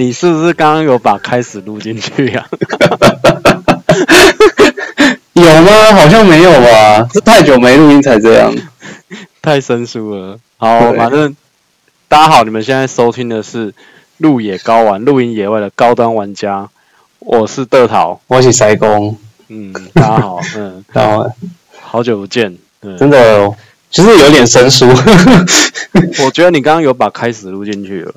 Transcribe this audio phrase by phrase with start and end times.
[0.00, 2.46] 你是不是刚刚有把开始录进去呀、
[5.34, 5.92] 有吗？
[5.92, 7.06] 好像没有吧？
[7.12, 8.50] 是太久没录音才这样。
[9.42, 10.38] 太生疏了。
[10.56, 11.36] 好，反正
[12.08, 13.74] 大家好，你们现在收听的是
[14.16, 16.70] 路野高玩、露营野外的高端玩家，
[17.18, 18.22] 我是德桃。
[18.26, 21.30] 我是塞工，嗯，大家好，嗯， 大家
[21.78, 22.56] 好久不见。
[22.80, 23.52] 嗯，真的
[23.90, 24.86] 就是有点生疏，
[26.24, 28.14] 我觉得你刚刚有把开始录进去了。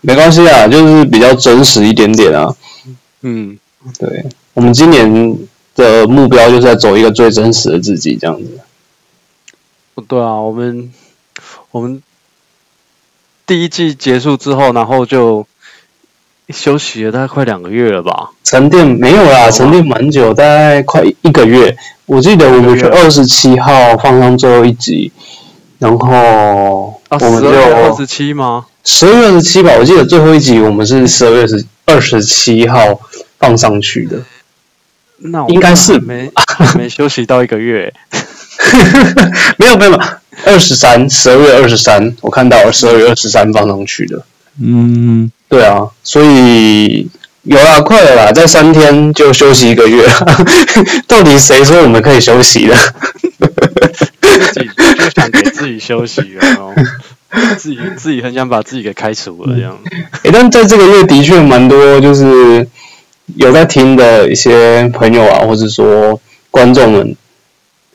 [0.00, 2.54] 没关系啊，就是比较真实一点点啊。
[3.20, 3.58] 嗯，
[3.98, 4.24] 对，
[4.54, 5.38] 我们今年
[5.74, 8.60] 的目标就是在走一个最真实的自己，这样子。
[10.08, 10.92] 对啊，我们
[11.70, 12.02] 我们
[13.46, 15.46] 第一季结束之后，然后就
[16.48, 18.30] 休息了大概快两个月了吧？
[18.42, 21.76] 沉淀没有啦，沉淀蛮久，大概快一个月。
[22.06, 25.12] 我记得我们是二十七号放上最后一集，
[25.78, 28.64] 然后啊，我们十二月二十七吗？
[28.84, 29.70] 十二月二十七吧。
[29.78, 32.98] 我记得最后一集我们是十二月十二十七号
[33.38, 34.16] 放上去的，
[35.18, 36.30] 那我应该是没
[36.74, 37.92] 没休息到一个月。
[39.58, 40.00] 没有没有，
[40.46, 44.24] 二十三，十二月二十三，我看到十二月二十三放上去的。
[44.62, 47.06] 嗯，对啊，所以
[47.42, 50.08] 有啦，快了啦，在三天就休息一个月。
[51.06, 52.74] 到底谁说我们可以休息的？
[55.62, 56.74] 自己休息了哦，
[57.56, 59.78] 自己自己很想把自己给开除了这样。
[60.24, 62.66] 诶，但在这个月的确蛮多，就是
[63.36, 66.20] 有在听的一些朋友啊，或者说
[66.50, 67.14] 观众们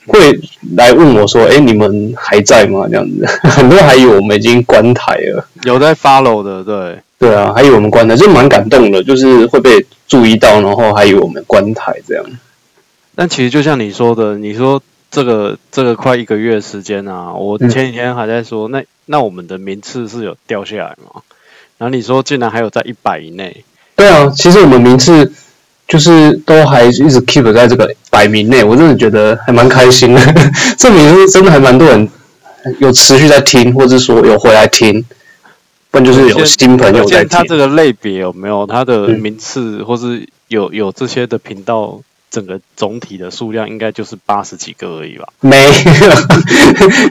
[0.05, 0.39] 会
[0.77, 5.45] 来问我说：“诶，你们还在吗？”这样子， 很多还以为我们已经关台了。
[5.63, 12.23] 有在 follow 的，对，对啊，还以为我们关台，就蛮感动的，就是会被注意到，然后还以为我们关台这样。
[13.13, 21.21] 但其实就像你说的，你说这个这个快一个月的时间啊，我嗯前几天还在说，那那我们的名次是有掉下来吗？
[21.77, 23.63] 然后你说竟然还有在一百以内，
[23.95, 25.31] 对啊，其实我们名次
[25.87, 30.21] 就是都还一直 keep 在这个百名内，我真的觉得还蛮开心的，
[30.77, 32.09] 证明是真的还蛮多人
[32.79, 35.05] 有持续在听，或者说有回来听，
[35.91, 37.29] 不然就是有新朋友在听。
[37.29, 45.27] 它这个类别有没有它的嗯名次，或是有有这些的频道，整个总体的数量应该就是八十几个而已吧？
[45.39, 45.57] 没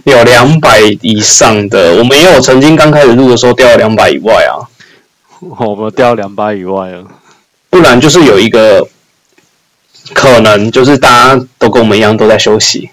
[0.04, 4.68] 有有两百以上的，我们也有曾经刚开始录的时候掉到两百以外啊，
[5.40, 7.06] 我们掉两百以外了。
[7.70, 8.88] 不然就是有一个
[10.14, 12.90] 可能就是大家都跟我们一样都在休息。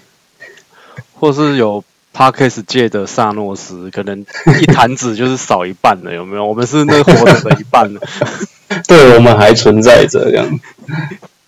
[1.14, 1.82] 或是有
[2.14, 4.26] Parkes 界的萨诺斯，可能
[4.60, 6.44] 一坛子就是少一半了，有没有？
[6.44, 8.00] 我们是那个活着的一半了。
[8.86, 10.60] 对我们还存在着这样。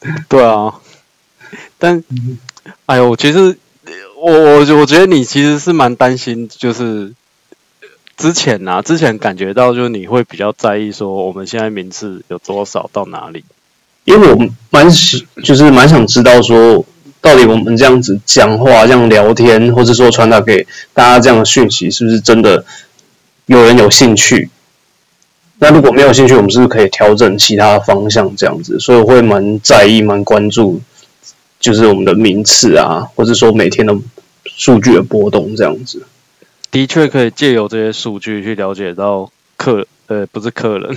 [0.28, 0.74] 对啊，
[1.78, 2.02] 但
[2.86, 3.58] 哎呦，其实
[4.18, 7.12] 我我我觉得你其实是蛮担心，就是
[8.16, 13.44] 之前呐、啊，之前感觉到就是你会比较在意说我们现在名次有多少到哪里。
[14.04, 16.84] 因为我蛮想，就是蛮想知道说，
[17.20, 22.64] 到底我们这样子讲话、这样聊天，或者说传达给大家这样的讯息，是不是真的
[23.46, 24.48] 有人有兴趣？
[25.58, 28.78] 那如果没有兴趣，我们是不是可以调整其他方向这样子？
[28.78, 30.80] 所以我会蛮在意、蛮关注，
[31.58, 33.96] 就是我们的名次啊，或者说每天的
[34.44, 36.02] 数据的波动这样子。
[36.70, 40.94] 的确可以借由这些数据去了解到客呃不是客人，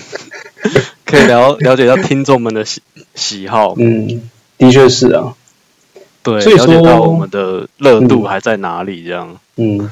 [1.06, 2.82] 可以了了解到听众们的喜
[3.16, 5.36] 喜好，嗯，的确是啊。
[6.22, 9.38] 对，所以了解到我们的热度嗯还在哪里这样。
[9.56, 9.90] 嗯，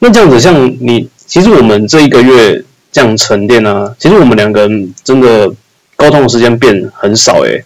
[0.00, 2.62] 那这样子，像你，其实我们这一个月
[2.92, 5.52] 这样沉淀啊，其实我们两个人真的
[5.96, 7.64] 沟通的时间变很少诶、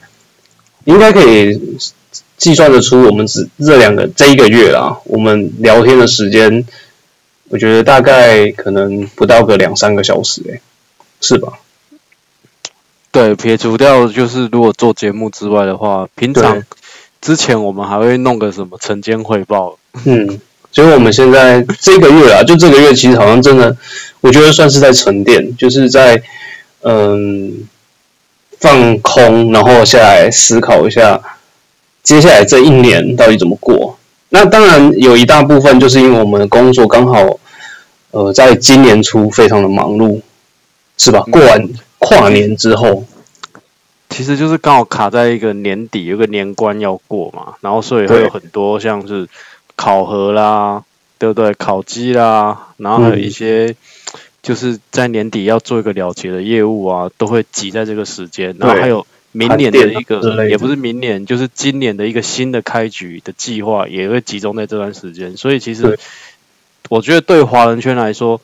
[0.85, 1.61] 应该可以
[2.37, 6.65] 计算得出，我们只这两个这一个月啊，我们聊天的时间，
[7.49, 10.61] 我觉得大概可能不到个两三个小时诶、
[11.21, 11.55] 是吧？
[13.11, 16.63] 对，撇除掉就是如果做节目之外的话，平常
[17.22, 20.39] 之前我们还会弄个什么晨间汇报，嗯，
[20.77, 23.75] 所以我们现在这个月啊，就这个月，其实好像真的，
[24.21, 26.23] 我觉得算是在沉淀，就是在
[26.83, 27.67] 嗯
[28.61, 31.19] 放空，然后下来思考一下
[32.03, 33.99] 接下来这一年到底怎么过。
[34.28, 37.41] 那当然有一大部分就是因为我们的工作刚好
[38.11, 40.21] 呃在今年初非常的忙碌，
[40.99, 41.21] 是吧？
[41.33, 43.07] 过完跨年之后，
[44.11, 49.27] 其实就是刚好卡在一个年底，有个年关要过嘛，然后所以会有很多像是
[49.77, 50.83] 考核啦，
[51.19, 51.55] 对不对？
[51.55, 53.77] 考绩啦，然后还有一些
[54.43, 65.99] 就是在年底要做一个了结的业务啊，都会挤在这个时间，然后还有明年的一个，也不是明年，就是今年的一个新的开局的计划，也会集中在这段时间，所以其实
[66.89, 68.41] 我觉得对华人圈来说。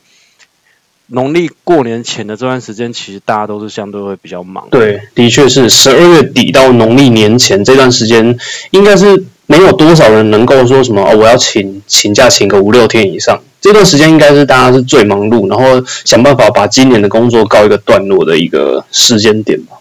[1.07, 4.65] 农历过年前的这段时间，其实大家都是相对会比较忙。
[4.71, 8.39] 对，的确是十二月底到农历年前这段时间，
[8.71, 13.41] 应该是没有多少人能够说什么哦，我要请请假请个五六天以上。
[13.59, 19.77] 这段时间应该是大家是最忙碌，然后想办法把今年的工作告一个段落的一个时间点吧。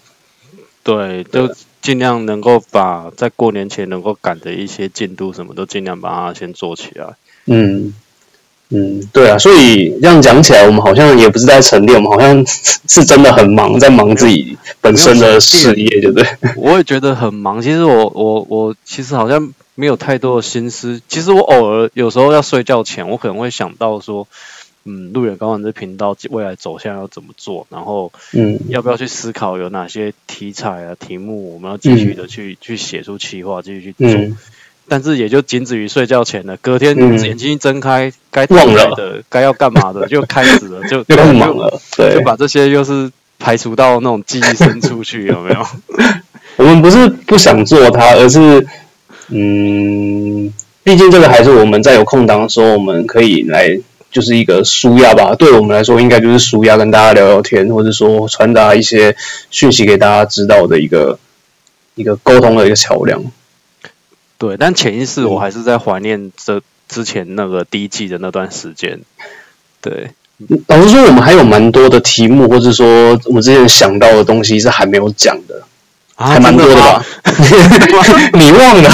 [0.84, 7.06] 对，就尽量能够把在过年前能够赶的一些进度，什么都尽量把它先做起来。
[7.46, 7.92] 嗯
[8.72, 12.44] 嗯，对啊，所以这样讲起来，我们好像也不是在沉淀，我们好像
[12.88, 16.26] 是真的很忙，在忙自己本身的事业，对不对？
[16.56, 17.60] 我也觉得很忙。
[17.60, 19.52] 其实我我我其实好像。
[19.74, 21.00] 没有太多的心思。
[21.08, 24.28] 其实我偶尔有时候要睡觉前，我可能会想到说，
[24.84, 34.36] 嗯，路远高玩这频道未来走向要怎么做，然后，嗯，要不要去思考有哪些题材啊、题目，我们要继续的去去写出企划，继续去做。
[34.88, 36.56] 但是也就仅止于睡觉前了。
[36.58, 41.80] 隔天眼睛一睁开，该忘了的，该要干嘛的 就开始了，就就忙了。
[41.96, 45.66] 对，就把这些又是排除到那种记忆深处去，有没有？
[46.56, 48.66] 我们不是不想做它，而是。
[49.34, 50.52] 嗯，
[50.82, 53.80] 毕竟这个还是我们在有空档的时候，我们可以来
[54.10, 55.34] 就是一个舒压吧。
[55.34, 59.16] 对我们来说，应该就是舒压，跟大家聊聊天，或者说传达一些
[59.48, 61.18] 讯息给大家知道的一个
[61.94, 63.22] 一个沟通的一个桥梁。
[64.42, 68.98] 对，但潜意识我还是在怀念这之前那个第一季的那段时间。
[69.80, 70.10] 对，
[70.66, 75.62] 老实说，我们还有蛮多的题目，或者说我们之前想到的东西是还没有讲的。
[76.16, 77.04] 还蛮多的吧？
[78.34, 78.90] 你忘了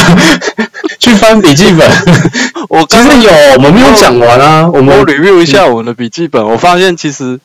[0.98, 1.90] 去翻笔记本？
[2.68, 4.68] 我其实有，我们没有讲完啊。
[4.70, 7.40] 我们 review 一下我们的笔记本，我发现其实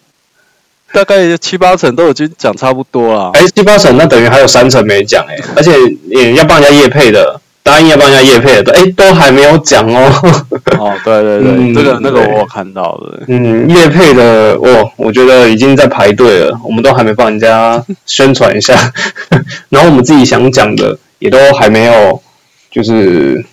[0.91, 3.31] 大概七八成都已经讲差不多了。
[3.33, 5.71] 哎，七八成那等于还有三成没讲哎，而且
[6.09, 7.39] 也要帮人家叶配的。
[7.63, 10.11] 答应要帮人家叶配的，哎，都还没有讲哦。
[10.77, 13.23] 哦，对对对，这个那个我有看到的。
[13.29, 18.75] 嗯，叶配的，哦，我觉得已经在排队了，我们都还没帮人家宣传一下。
[19.69, 22.21] 然后我们自己想讲的，也都还没有，
[22.69, 23.45] 就是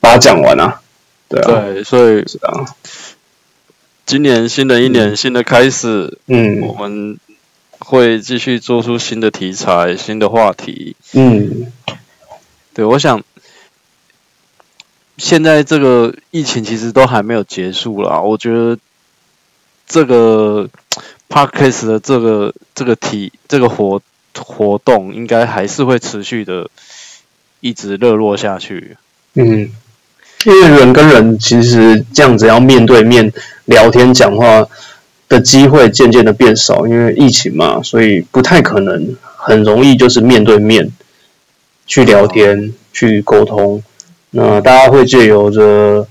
[0.00, 0.80] 把它讲完啊。
[1.28, 2.64] 对啊，对，所以是啊，
[4.06, 7.18] 今年新的一年新的开始，嗯，我们
[7.78, 10.96] 会继续做出新的题材、新的话题。
[11.12, 11.70] 嗯，
[12.72, 13.22] 对，我想。
[15.20, 18.78] 现在这个疫情其实都还没有结束啦，我觉得
[19.86, 20.70] 这个
[21.28, 24.00] Parkes 的这个这个体这个活
[24.34, 26.70] 活动应该还是会持续的
[27.60, 28.96] 一直热络下去。
[29.34, 29.70] 嗯，
[30.46, 33.30] 因为人跟人其实这样子要面对面
[33.66, 34.66] 聊天讲话
[35.28, 40.90] 的机会渐渐的变少，因为疫情嘛，所以不太可能很容易就是面对面
[41.86, 43.82] 去聊天去沟通。
[44.32, 46.06] 那大家会借由着，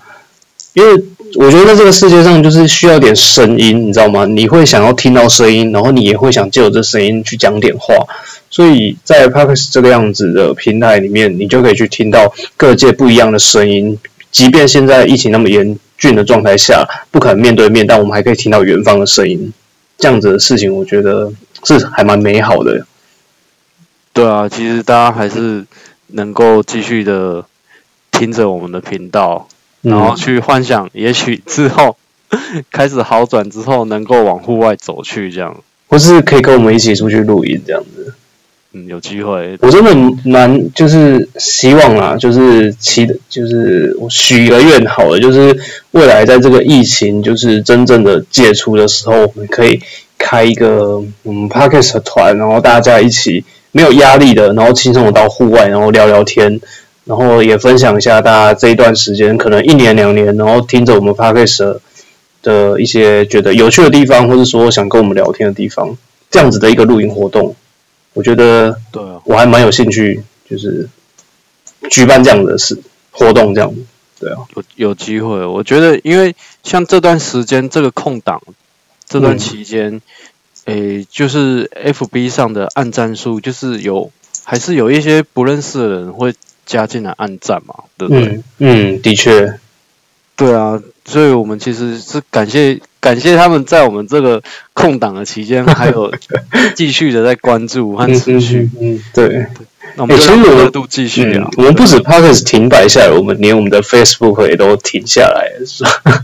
[0.74, 1.04] 因为
[1.36, 4.26] 我觉得在这个世界上就是需要点声音，你知道吗？
[4.26, 7.96] 你会想要听到声音，然后你也会想借由这声音去讲点话。
[8.50, 13.98] 所以在 p a r k e s 这个样子的平台里面，你就可以去听到各界不一样的声音。
[14.32, 19.54] 即便现在疫情那么严峻的状态下，不可能面对面，但我们还可以听到远方的声音。
[19.98, 21.32] 这样子的事情，我觉得
[21.64, 22.86] 是还蛮美好的。
[24.12, 25.64] 对啊，其实大家还是
[26.08, 27.46] 能够继续的。
[28.20, 29.48] 听着我们的频道，
[29.82, 31.96] 然后去幻想，也许之后
[32.70, 35.56] 开始好转之后，能够往户外走去，这样，
[35.88, 38.14] 或是可以跟我们一起出去露营这样子。
[38.74, 39.96] 嗯，有机会，我真的
[40.30, 45.58] 蛮就是希望啦，就是期，就是我许个愿好了，就是
[45.92, 49.82] 未来在这个疫情就是真正的解除的时候，我们可以
[50.18, 56.60] 开一个我们 Parkes 团，然后大家一起没有压力的，然后轻松的到户外，然后聊聊天。
[57.10, 61.80] 然后也分享一下大家这一段时间，可能一年两年，然后听着我们 podcast
[62.44, 65.98] 的一些觉得有趣的地方，或者说想跟我们聊天的地方，
[66.30, 67.56] 这样子的一个露营活动，
[68.14, 70.88] 我觉得对，我还蛮有兴趣，就是
[71.90, 73.74] 举办这样的事活动，这样
[74.20, 78.40] 对啊，有有机会，我觉得因为像这段时间这个空档，
[79.08, 80.00] 这段期间，
[80.66, 84.12] 诶，就是 FB 上的暗战术，就是有
[84.44, 86.36] 还是有一些不认识的人会。
[86.70, 88.40] 加进来暗战嘛，对不对？
[88.60, 89.56] 嗯，的确，
[90.36, 96.14] 对啊，所以我们其实是感谢感谢他们在我们这个空档的期间，还有
[96.76, 98.70] 继续的在关注和持续。
[98.80, 99.48] 嗯，对。
[100.00, 101.50] 那我们就热度继续啊。
[101.58, 106.24] 我们不止 Podcast 停摆下来，我们连我们的 Facebook 也都停下来了？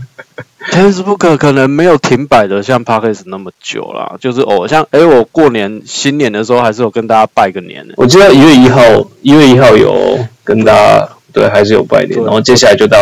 [0.72, 7.94] Facebook 可能没有停摆的像 Podcast 那么久啦，就是偶像哎，我过年新年的时候还是有跟大家拜个年的。
[7.98, 8.80] 我记得一月一号，
[9.22, 12.98] 一月一号有跟大家对，还是有拜年，然后接下来就到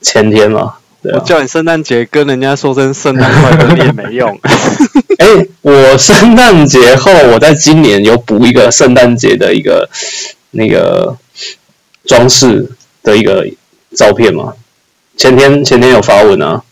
[0.00, 4.38] 前天嘛，对啊，我叫你圣诞节跟人家说声圣诞快乐，你也没用。
[5.18, 9.88] 哎、我圣诞节后，我在今年有补一个圣诞节的一个
[10.50, 11.16] 那个
[12.06, 12.70] 装饰
[13.02, 13.46] 的一个
[13.94, 14.54] 照片嘛，
[15.16, 16.62] 前天前天有发文啊，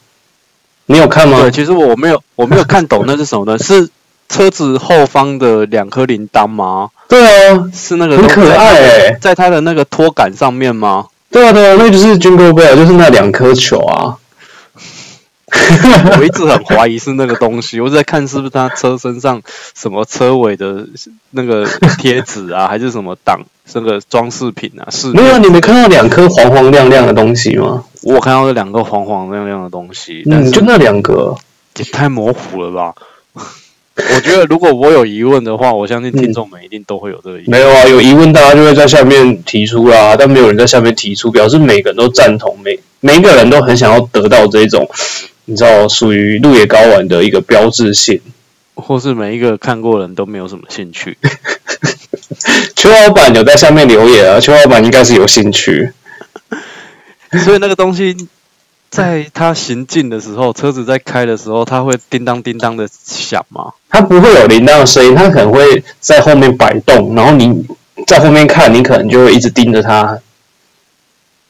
[0.87, 1.51] 你有看吗对，？
[1.51, 3.59] 其实我没有我没有看懂那是什么呢？
[3.63, 3.89] 是
[4.29, 6.91] 车子后方的两颗铃铛吗？
[7.09, 11.07] 对啊，是那个很可爱哎、在它的那个托杆上面吗？
[11.31, 14.17] 对啊对啊，那就是 Jingle Bell，就是那两颗球啊。
[16.19, 19.43] 我一直很怀疑是那个东西，我在看是不是他车身上
[19.75, 20.87] 什么车尾的
[21.31, 21.67] 那个
[21.99, 24.87] 贴纸啊，还是什么挡这个装饰品啊？
[24.91, 27.85] 是没有啊，你没看到两颗黄黄亮亮的东西吗？
[28.03, 31.35] 我看到了两个黄黄亮亮的东西，但嗯，就那两个。
[31.77, 32.95] 也太模糊了吧？
[34.15, 37.51] 我觉得如果我有疑问的话，我相信听众们一定都会有这个疑问。
[37.51, 44.89] 没有啊，有疑问大家就会在下面提出啦，但没有人在下面提出，表示每个人都赞同，每每一个人都很想要得到这种，
[45.45, 48.21] 你知道，属于鹿野高玩的一个标志性。
[48.77, 51.19] 或是每一个看过的人都没有什么兴趣。
[52.75, 55.93] 邱老板有在下面留言啊，邱老板应该是有兴趣。
[57.45, 58.17] 所以那个东西，
[58.91, 63.73] 在它行进的时候，车子在开的时候，它会叮当叮当的响吗？
[63.89, 67.65] 它不会有铃铛的声音，它可能会在后面摆动，然后你
[68.07, 70.19] 在后面看，你可能就会一直盯着它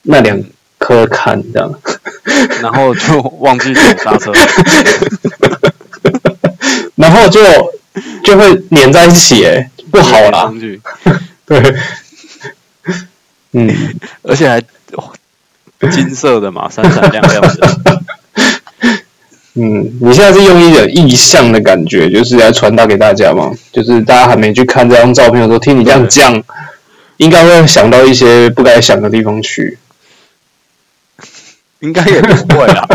[0.03, 0.41] 那两
[0.79, 1.73] 颗看，这样。
[2.63, 4.31] 然后就忘记踩刹车。
[6.97, 7.41] 然后就
[8.23, 10.53] 就会粘在一起，哎，不好啦。
[11.47, 11.75] 对，
[13.53, 13.75] 嗯，
[14.23, 14.65] 而且还哦
[15.89, 18.03] 金色的嘛，闪闪亮亮的。
[19.55, 23.51] 嗯，你现在是用一点意象的感觉，就是来传达给大家嘛。
[23.73, 26.43] 就是大家还没去看这张照片的时候，听你这样讲，
[27.19, 29.79] 应该会想到一些不该想的地方去。
[31.81, 32.87] 应该也不会啊，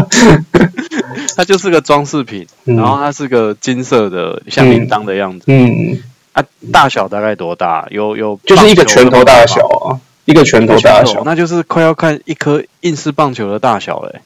[1.36, 5.46] 它就是个装饰品，嗯然后它是个金色的，像铃铛的样子。
[5.48, 6.00] 嗯，
[6.34, 7.88] 啊，大小大概多大？
[7.90, 14.20] 有有，就是一个拳头大小啊，一个拳头大小，那就是快要看一颗硬式棒球的大小嘞、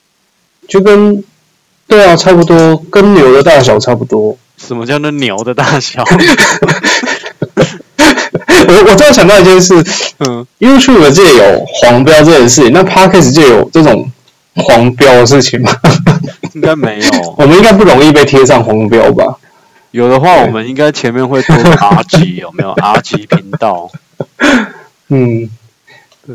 [0.67, 1.23] 就跟
[1.87, 4.37] 对啊，差不多，跟牛的大小差不多。
[4.57, 6.03] 什么叫做牛的大小？
[8.67, 9.73] 我我突然想到一件事
[10.19, 14.11] 嗯，，YouTube 界有黄标这件事情，那 Podcast 界有这种
[14.55, 15.71] 黄标的事情吗？
[16.53, 17.09] 应该没有。
[17.37, 19.37] 我们应该不容易被贴上黄标吧？
[19.91, 23.89] 有的话，我们应该前面会多个 R 级，有没有 R 级频道？
[25.07, 25.49] 嗯，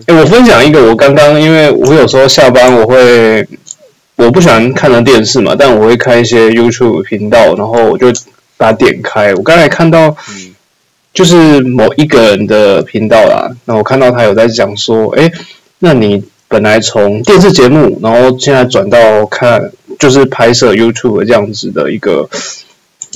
[0.07, 3.47] 哎、我分享一个，我刚刚因为我有时候下班我会，
[4.17, 8.09] 我不喜欢看的电视嘛，但我会看一些 YouTube 频道，然后我就
[8.57, 9.33] 把它点开。
[9.35, 10.55] 我刚才看到嗯
[11.13, 15.31] 就是某一个人的频道啦，那我看到他有在讲说，哎、
[15.79, 22.29] 那你本来从电视节目，然后现在转到看就是拍摄 YouTube 这样子的一个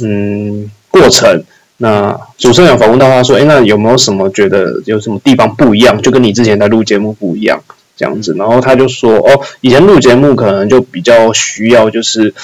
[0.01, 1.43] 嗯过程。
[1.81, 6.01] 那主持人有访问到他说：“哎，那有没有什么觉得有什么地方不一样？
[6.03, 7.63] 就跟你之前在录节目不一样
[7.97, 12.35] 这样子？”然后他就说：“哦，以前录节目可能就比较需要，就是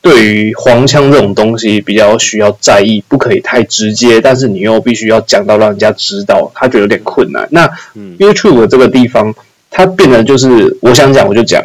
[0.00, 7.48] 对于黄腔这种东西比较需要在意，不可以太直接，但是你又必须要讲到让人家知道，他觉得有点困难。
[7.50, 9.34] 那嗯 YouTube 这个地方，
[9.68, 11.60] 它变得就是我想讲我就讲，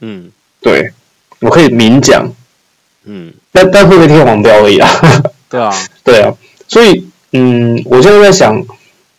[0.00, 0.30] 嗯
[0.62, 0.90] 对
[1.40, 2.32] 我可以明讲，
[3.04, 4.88] 嗯，但但会不会贴黄标而已啊？
[5.50, 5.70] 对啊，
[6.02, 6.32] 对啊，
[6.74, 8.60] 所以嗯，我现在在想，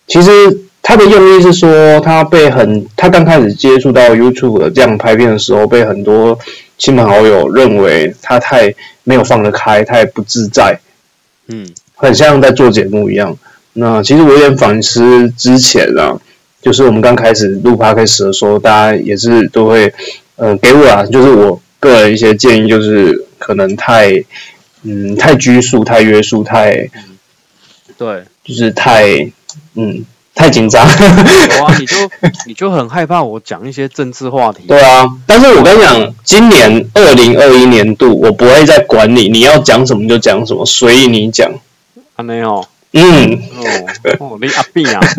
[0.07, 0.29] 其实
[0.81, 6.37] 他的用意是说，他被很他刚开始接触到 YouTube 的这样拍片的时候，被很多
[6.77, 10.77] 亲朋好友认为他太没有放得开，太不自在，
[11.47, 13.37] 嗯很像在做节目一样。
[13.71, 16.19] 那其实我有点反思之前啊，
[16.61, 19.93] 就是我们刚开始录 podcast 的时候，大家也是都会，
[20.35, 24.11] 呃，给我啊，就是我个人一些建议，就是可能太，
[24.83, 26.89] 嗯，太拘束、太约束、太
[27.97, 29.03] 对，就是太，
[29.75, 30.85] 嗯，太紧张。
[30.85, 31.95] 有啊， 你就
[32.47, 34.63] 你就很害怕我讲一些政治话题。
[34.67, 41.49] 对啊，但是我跟你讲，今年二零二一年度，我不会再管你，你要讲什么就讲什么，随意你讲。
[42.15, 43.63] 啊没有，嗯，哦
[44.19, 45.01] 哦，你阿病啊！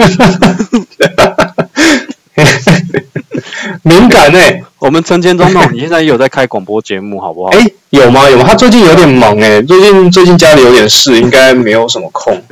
[3.83, 7.50] 敏感哎、我们陈前总统，你现在也有在开广播节目，好不好？
[7.52, 8.28] 哎、有吗？
[8.30, 8.45] 有吗？
[8.47, 12.42] 他最近有点忙哎、最近最近家里有点事，应该没有什么空。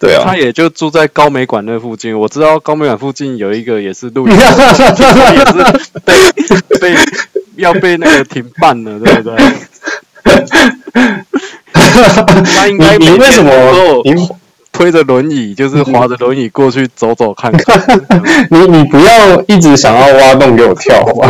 [0.00, 5.52] 对啊他，也就住在高美馆那附近，我知道高美馆附近有一个也是录音， 也是
[6.04, 6.14] 被
[6.80, 6.96] 被
[7.56, 9.36] 要被那个停办了，对不对？
[12.54, 14.26] 他应该你为什么都你
[14.72, 17.78] 推着轮椅，就是滑着轮椅过去走走看看。
[18.50, 21.28] 你你不要一直想要挖洞给我跳，好吧？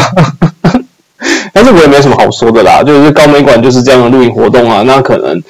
[1.19, 4.83] 哎、但是我也没什么好说的啦，就是高美馆就是这样的露营活动啊。
[4.87, 5.43] 那可能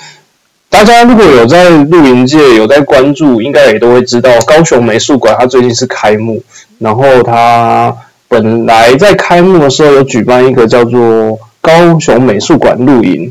[0.70, 6.42] 大家如果有在露营界有在关注，应该也都会知道，高雄美术馆它最近是开幕，
[6.78, 7.94] 然后它
[8.28, 13.30] 本来在开幕的时候有举办一个叫做高雄美术馆露营，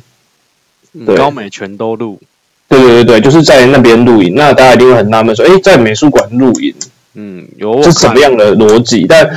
[1.05, 2.19] 对高美全都露，
[2.67, 4.35] 对对对对，就是在那边露营。
[4.35, 6.75] 那大家一定会很纳闷说，诶，在美术馆露营
[7.15, 9.05] 嗯，有什么样的逻辑？
[9.07, 9.27] 但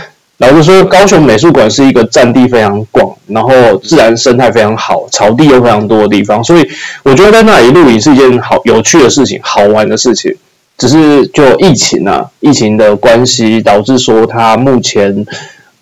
[0.42, 6.68] 老实说，高雄美术馆是一个占地非常广，然后自然生态非常好，草地又非常多的地方，所以
[7.04, 10.34] 我觉得在那里露营是一件好有趣的事情，好玩的事情。
[10.76, 15.24] 只是就疫情啊，疫情的关系导致说它目前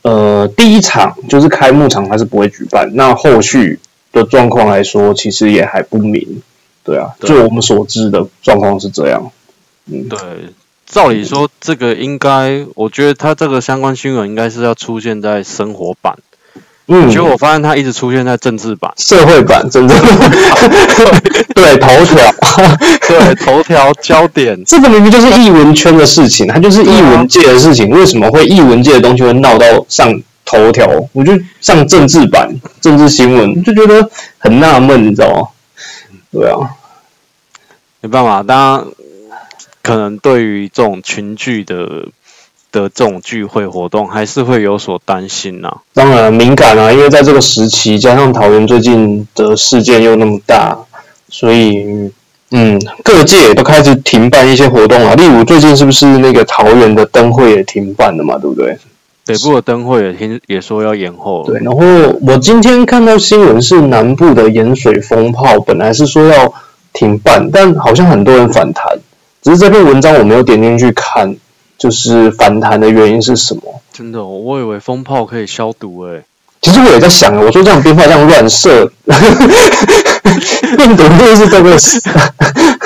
[0.02, 3.80] 呃第一场就是开幕场它是不会举办，那后续
[4.12, 6.42] 的状况来说，其实也还不明。
[6.84, 9.30] 对啊，对就我们所知的状况是这样。
[9.90, 10.18] 嗯对，
[10.90, 16.16] 照理说这个应该，我觉得它这个相关新闻应该是要出现在生活版，
[16.88, 19.94] 嗯，结果我发现它一直出现在政治版，社会版真的
[21.54, 22.32] 对头条，
[23.06, 30.12] 对，头条焦点，这个明明就是艺文圈的事情，它就是艺文界的事情，为什么会艺文界的东西会闹到上
[30.44, 30.88] 头条？
[31.12, 35.46] 我就上政治版、政治新闻，就觉得很纳闷，你知道吗？
[36.32, 36.58] 对啊，
[38.00, 38.84] 没办法，当然
[39.82, 42.06] 可能对于这种群聚的
[42.72, 50.78] 的这种聚会活动，还是会有所担心呐、当然敏感啊，因为在这个时期，加上桃园最近的事件又那么大，
[51.28, 52.10] 所以
[52.50, 55.14] 嗯，各界也都开始停办一些活动啊。
[55.14, 58.38] 例如最近是不是那个桃园的灯会也停办了嘛？
[58.38, 58.76] 对不对？
[59.26, 66.52] 北部的灯会也听也说要延后了，对，然后我今天看到新闻是南部的盐水风炮，本来是说要
[66.92, 68.98] 停办，但好像很多人反弹。
[69.42, 71.34] 只是这篇文章我没有点进去看，
[71.78, 73.62] 就是反弹的原因是什么？
[73.92, 76.22] 真的哦、我以为风炮可以消毒诶、
[76.62, 78.90] 其实我也在想，我说这样鞭炮这样乱射，
[80.76, 82.00] 病毒会是这个事。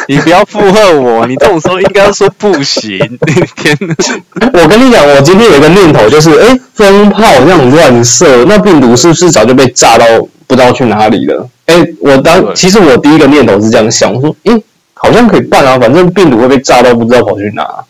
[0.06, 2.98] 你不要附和我，你这种时候应该要说不行。
[3.56, 10.04] 天哪，我跟你讲，我今天有一个念头，就是，哎，风炮这样乱射，那病毒是不是早就被炸到
[10.46, 11.48] 不知道去哪里了？
[11.66, 14.52] 哎，我当其实我第一个念头是这样想，我说，哎，
[14.94, 17.84] 好像可以办啊，反正病毒会被炸到不知道跑去哪。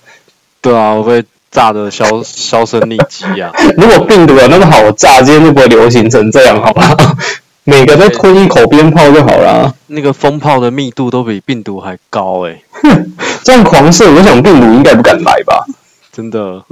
[0.61, 3.53] 对啊，我被炸的销销声匿迹啊！
[3.77, 6.97] 如果病毒有那么好炸，今天就不会流行成这样，好吧？
[7.65, 9.75] 每个都吞一口鞭炮就好了。
[9.87, 12.63] 那个风炮的密度都比病毒还高诶、
[13.45, 15.65] 这样狂射，我想病毒应该不敢来吧？
[16.13, 16.63] 真的。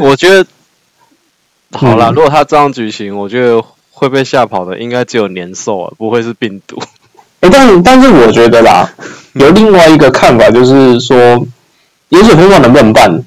[0.00, 0.46] 我觉得
[1.72, 6.80] 好啦，嗯如果他这样举行，我觉得会被吓跑的应该只有年兽啊，不会是病毒。
[7.44, 8.90] 哎，但但是我觉得啦，
[9.34, 11.16] 有另外一个看法，就是说，
[12.08, 13.22] 盐水风暴能不能办？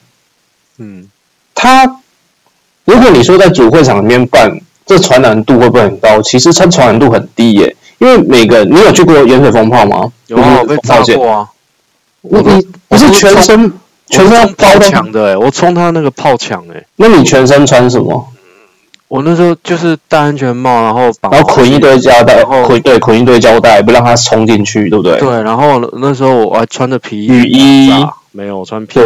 [0.80, 1.08] 嗯，
[1.54, 1.86] 它
[2.86, 6.20] 如果你说在主会场里面办，这传染度会不会很高？
[6.24, 10.12] 其实它传染度很低耶，因为每个你有去过盐水风炮吗？
[10.26, 11.48] 有啊，我被炸见过啊，
[12.22, 13.72] 我你你是全身
[14.10, 18.28] 全身包的，墙的诶、我冲他那个炮墙诶、那你全身穿什么？
[19.08, 25.18] 我那时候就是戴安全帽，然后绑然后捆一堆胶带，然后捆对捆一堆胶带，不让它冲进去，对不对？
[25.20, 27.90] 对，然后那时候我还穿着皮雨衣
[28.32, 29.04] 没有我穿皮衣，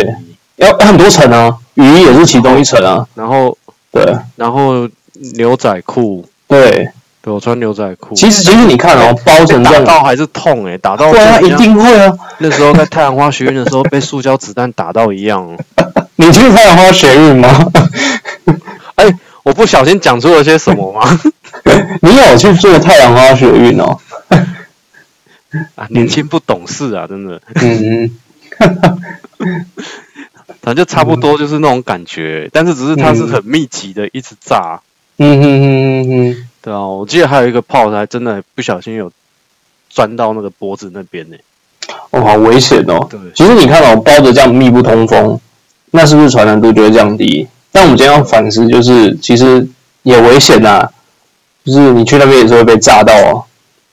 [0.58, 3.06] 要要很多层啊，雨衣也是其中一层啊。
[3.14, 3.56] 然后
[3.92, 4.04] 对
[4.36, 4.90] 然后
[5.36, 6.90] 牛仔裤，对，
[7.22, 8.16] 对我穿牛仔裤。
[8.16, 12.12] 其实其实你看哦，包成这样，打到还是痛诶、打到对啊，一定会啊。
[12.40, 15.48] 那时候在太阳花学院的时候被塑胶子弹打到一样。
[16.18, 17.48] 你去太阳花学院吗？
[19.42, 21.20] 哎，我不小心讲出了些什么吗？
[22.02, 23.98] 你有去做太阳花学运哦？
[25.76, 28.10] 啊，年轻不懂事啊，真的，嗯，
[30.62, 34.80] 反正就差不多就是那种感觉，但是只是它是很密集的一直炸，
[35.18, 39.12] 嗯哼哼哼哼，对啊，我记得还有一个炮台真的不小心有
[39.90, 41.36] 钻到那个脖子那边呢、
[42.12, 43.06] 哦，好危险哦。
[43.10, 45.38] 对其实你看哦，包着这样密不通风，
[45.92, 47.48] 那是不是传染度就会降低？
[47.72, 49.68] 但我们今天要反思，就是其实
[50.04, 50.90] 也危险呐、
[51.64, 53.46] 就是你去那边也是会被炸到哦，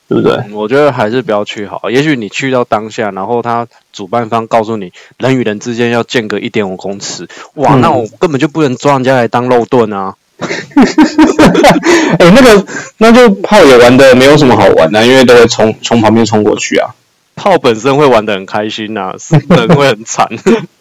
[0.08, 0.36] 对不对？
[0.36, 1.88] 嗯我觉得还是不要去好。
[1.90, 10.14] 也许你去到当下，然后他主办方告诉你人与人之间要间隔一点五公尺，哇，嗯那我根本就不能抓人家来当肉盾啊！
[12.18, 12.66] 哎、那个
[12.98, 16.90] 那就炮也玩的没有什么好玩的、因为都会冲从旁边冲过去啊。
[17.36, 20.28] 炮本身会玩的很开心呐、死人会很惨，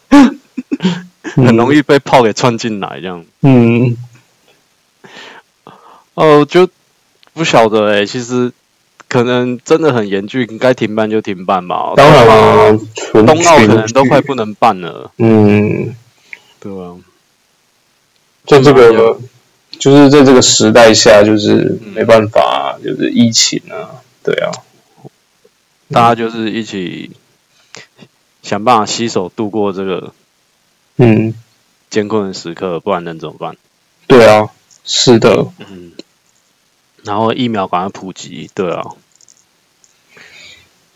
[1.36, 3.26] 很容易被炮给窜进来这样。
[3.42, 3.98] 嗯，
[6.14, 6.68] 哦，就
[7.34, 8.52] 不晓得哎、其实
[9.08, 11.94] 可能真的很严峻，该停办就停办吧。
[11.96, 15.96] 当然了，纯冬奥可能都快不能办了，嗯，
[16.60, 16.96] 对啊。
[18.46, 19.20] 就这个
[19.72, 24.52] 就是在这个时代下，就是没办法，就是疫情啊，对啊，
[25.90, 27.12] 大家就是一起
[28.42, 30.14] 想办法携手度过这个
[30.98, 31.34] 嗯，
[31.90, 33.56] 艰困的时刻，不然能怎么办？
[34.08, 34.50] 对啊，
[34.84, 35.92] 是的，嗯，
[37.04, 38.84] 然后疫苗赶快普及，对啊，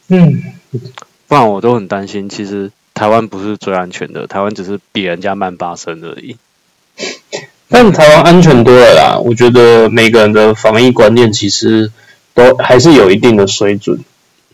[0.07, 0.43] 嗯，
[1.27, 2.29] 不然我都很担心。
[2.29, 6.37] 其实台湾不是最安全的，台湾只是比人家慢发生而已。
[7.69, 11.91] 但台湾安全多了啦，我觉得每个人的防疫观念其实
[12.33, 14.03] 都还是有一定的水准。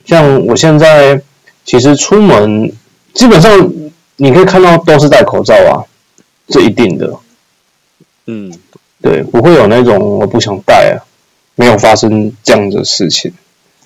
[0.05, 1.21] 像我现在
[1.65, 2.71] 其实出门，
[3.13, 3.71] 基本上
[4.17, 5.81] 你可以看到都是戴口罩啊，
[6.47, 7.13] 这一定的，
[8.25, 8.51] 嗯，
[9.01, 11.05] 对，不会有那种我不想戴啊，
[11.55, 13.31] 没有发生这样的事情。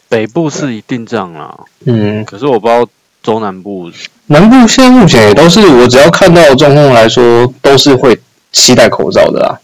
[0.09, 2.85] 北部是一定这样啦，嗯，可是我不知道
[3.23, 3.89] 中南部，
[4.27, 8.19] 南部现在目前也都是，我只要看到的状况来说，都是会
[8.51, 9.59] 期戴口罩的啦。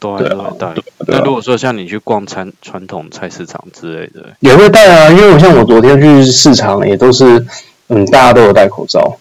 [0.00, 0.74] 都还对戴。
[0.74, 7.44] 对那如啊，果说像你去逛餐传统菜市场之类的，也会戴啊，因为我像我昨天去市场也都是，
[7.88, 9.18] 嗯，大家都有戴口罩。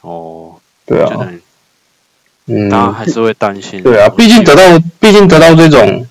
[0.00, 0.54] 哦，
[0.86, 1.28] 对啊，
[2.46, 3.82] 嗯，大家还是会担心。
[3.82, 4.62] 对啊，毕竟得到，
[5.00, 6.06] 毕竟得到这种，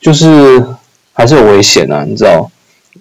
[0.00, 0.64] 就是
[1.12, 2.50] 还是有危险啊，你知道，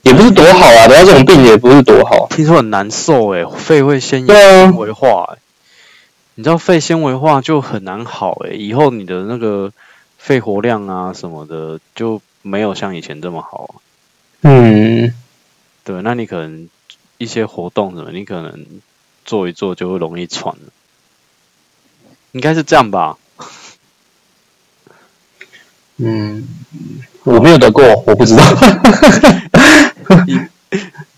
[0.03, 2.27] 也不是多好啊，得到这种病也不是多好。
[2.29, 5.37] 听说很难受诶，肺会先对啊纤维化诶。
[6.35, 9.71] 你知道肺纤维化就很难好诶，以后你的那个
[10.17, 13.75] 肺活量啊什么的就没有像以前这么好。
[14.41, 15.13] 嗯，
[15.83, 16.67] 对，那你可能
[17.17, 18.65] 一些活动什么，你可能
[19.25, 20.71] 做一做就会容易喘了，
[22.31, 23.17] 应该是这样吧？
[25.97, 26.47] 嗯，
[27.23, 28.43] 我没有得过，我不知道。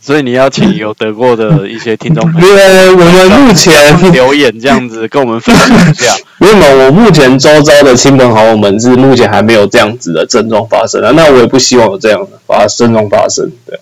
[0.01, 6.13] 所以你要请有得过的一些听众朋因友为我们目前留言这样子跟我们分享一下。
[6.39, 13.81] 没有，我目前周遭的亲朋好友们是目前还没有这样子的症状发生啊，那我也不希望有这样的发症状发生，对啊，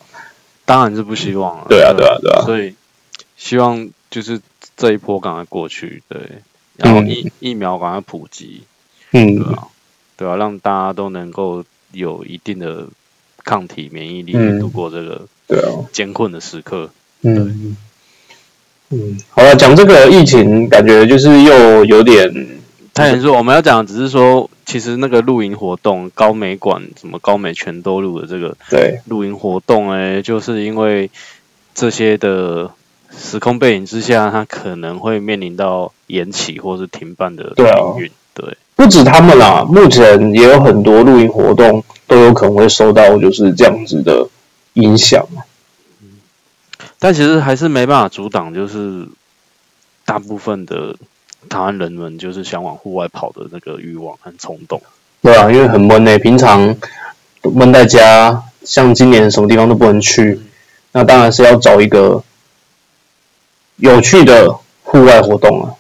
[0.64, 1.66] 当然是不希望了。
[1.68, 2.76] 对啊，对啊，对啊，所以
[3.36, 4.40] 希望就是
[4.78, 6.22] 这一波赶快过去，对，
[6.78, 8.62] 然后疫、疫苗赶快普及，
[9.12, 9.38] 嗯。
[9.38, 9.68] 对嗯啊，
[10.18, 12.86] 对啊，让大家都能够有一定的
[13.44, 16.92] 抗体免疫力，嗯度过这个对啊，艰困的时刻。
[17.22, 17.76] 嗯
[18.90, 22.60] 嗯，好了，讲这个疫情，感觉就是又有点，
[22.94, 31.10] 他也说我们要讲，只是说，其实那个露营活动，高美馆什么高美全都路的这个对，露营活动，哎，就是因为
[31.74, 32.72] 这些的
[33.18, 38.12] 时空背景之下，它可能会面临到延期或是停办的命运。
[38.34, 44.28] 对，不止他们啦，目前也有很多露营活动都有可能会受到就是这样子的
[44.74, 45.26] 影响。
[46.98, 49.08] 但其实还是没办法阻挡，就是
[50.06, 50.96] 大部分的
[51.50, 54.82] 台湾人们就是想往户外跑的那个欲望和冲动。
[55.22, 56.76] 对啊，因为很闷诶、平常
[57.42, 60.40] 都闷在家，像今年什么地方都不能去，
[60.94, 62.24] 那当然是要找一个
[63.82, 65.74] 有趣的户外活动啊。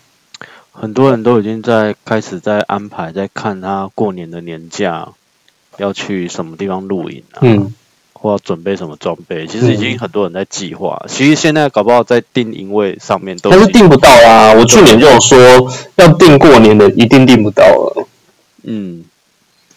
[0.73, 5.09] 很多人都已经在开始在安排，在看他过年的年假
[5.77, 7.71] 要去什么地方露营啊，嗯，
[8.13, 9.45] 或要准备什么装备。
[9.45, 11.05] 其实已经很多人在计划。
[11.07, 14.53] 其实现在搞不好在定营位上面都但是定不到啊！
[14.53, 15.37] 我去年就有说
[15.97, 18.07] 要定过年的，一定定不到了。
[18.63, 19.05] 嗯，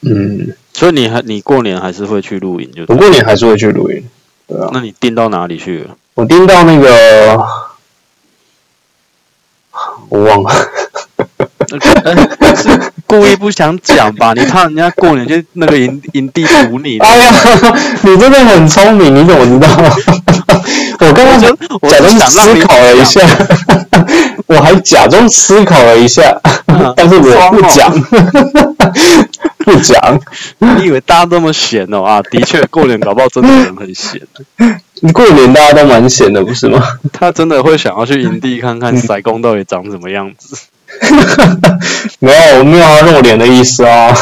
[0.01, 2.97] 嗯，所以你还你过年还是会去露营就我？
[2.97, 4.03] 过年还是会去露营。
[4.47, 5.97] 对啊，那你定到哪里去了？
[6.15, 7.47] 我定到那个，
[10.09, 10.51] 我忘了。
[13.19, 14.33] 故意不想讲吧？
[14.35, 16.99] 你怕人家过年就那个营营地堵你？
[17.05, 17.33] 哎呀，
[18.03, 19.69] 你真的很聪明，你怎么知道？
[21.01, 21.49] 我刚刚假
[22.01, 23.21] 装想思考了一下，
[24.47, 26.23] 我还假装思考了一下，
[26.97, 27.93] 但是我不讲，
[29.59, 30.21] 不讲。
[30.59, 32.03] 你以为大家都那么闲哦？
[32.03, 34.21] 啊，的确，过年搞不好真的人很闲，
[35.01, 36.81] 你过年大家都蛮闲的，不是吗？
[37.13, 40.57] 他真的会想要去营地看看塞工到底长什么样子。
[42.21, 44.15] 没有，我没有要露脸的意思啊。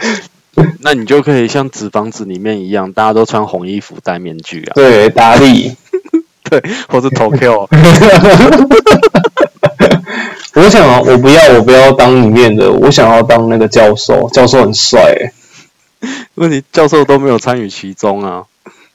[0.80, 5.76] 那你就可以像纸房子里面一样，大家都穿红衣服戴面具啊，对，打理。
[6.50, 7.68] 对，或是投 Q，
[10.54, 15.32] 我想啊，我不要，我不要当里面的，我想要当那个教授，教授很帅、欸，
[16.36, 18.44] 问题教授都没有参与其中啊。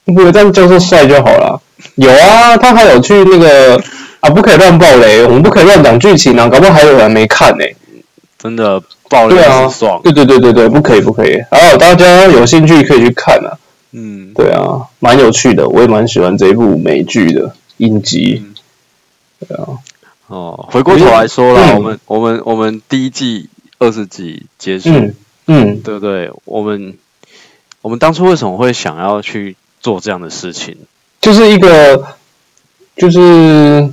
[0.05, 1.61] 不过但教授帅就好了。
[1.95, 3.79] 有啊，他还有去那个
[4.23, 7.65] 啊，不可以乱爆雷，我们不可以乱讲剧情啊，搞不好还有人没看呢、
[8.39, 11.31] 真的爆了对啊很爽，对对对对对，不可以不可以。
[11.51, 13.59] 然后大家有兴趣可以去看啊，
[13.91, 18.45] 嗯，对啊，蛮有趣的，我也蛮喜欢这一部美剧的影集。
[19.45, 19.67] 对啊，
[20.27, 25.15] 哦，回过头来说了，嗯我们我们我们第一季二十集结束，嗯
[25.47, 26.31] 嗯，对不对？
[26.45, 26.97] 我们
[27.81, 30.77] 我们当初为什么会想要去做这样的事情？
[31.19, 32.05] 就是一个
[32.95, 33.89] 就是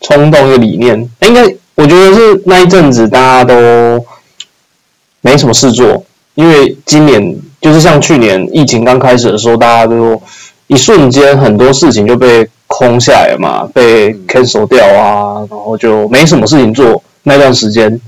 [0.00, 1.42] 冲动一个理念，应该
[1.74, 4.04] 我觉得是那一阵子大家都
[5.20, 10.20] 没什么事做，因为今年就是像去年疫情刚开始的时候，大家都
[10.66, 18.00] 一瞬间很多事情就被空下来嘛，被 cancel 掉啊，然后就没什么事情做那段时间。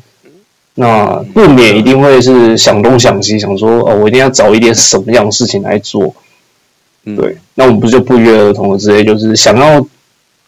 [0.75, 6.15] 那不免一定会是想东想西，想说哦，我一定要找一点什么样的事情来做。
[7.05, 9.87] 对，那我们不是就不约而同的直接，就是想要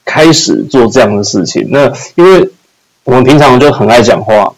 [0.05, 1.67] 开始做这样的事情。
[1.71, 2.49] 那因为
[3.05, 4.53] 我们平常就很爱讲话，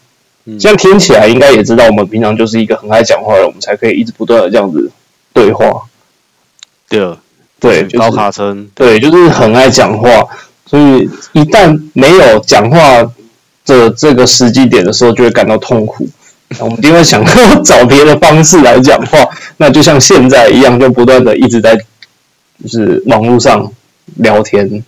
[0.44, 4.90] 嗯这样听起来应该也知道，我们平常就是一个很爱讲话的人，我们才可以一直不断的这样子
[5.32, 5.82] 对话。
[6.88, 7.16] 对
[7.59, 10.26] 对，就是高卡称，对，就是很爱讲话，
[10.66, 13.02] 所以一旦没有讲话
[13.64, 16.06] 的这个时机点的时候，就会感到痛苦。
[16.61, 21.74] 我们一定会想要找别的方式来讲话， 那就像现在一样，就不断的一直在
[22.62, 23.68] 就是网络上
[24.16, 24.85] 聊天，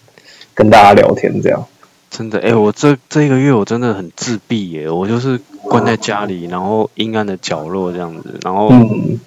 [0.58, 1.64] 跟大家聊天这样。
[2.10, 8.72] 真的，哎、我这这一个月我真的很自闭耶，我就是关在家里，然后阴暗的角落这样子，然后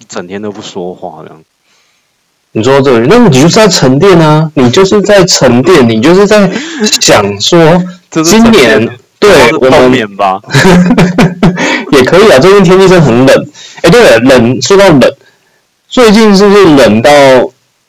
[0.08, 1.42] 整天都不说话这样。
[2.50, 6.50] 你说这个，那你就是在沉淀啊，你就是在沉淀，你就是在
[7.00, 10.38] 想说， 今年对我都是冬们眠吧？
[11.92, 13.48] 也可以啊，最近天气真的很冷。
[13.80, 15.00] 哎，对了，冷说到冷，
[15.88, 17.10] 最近是不是冷到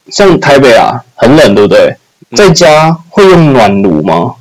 [0.08, 1.97] 像台北啊，很冷，对不对？
[2.34, 4.34] 嗯在家会用暖炉吗？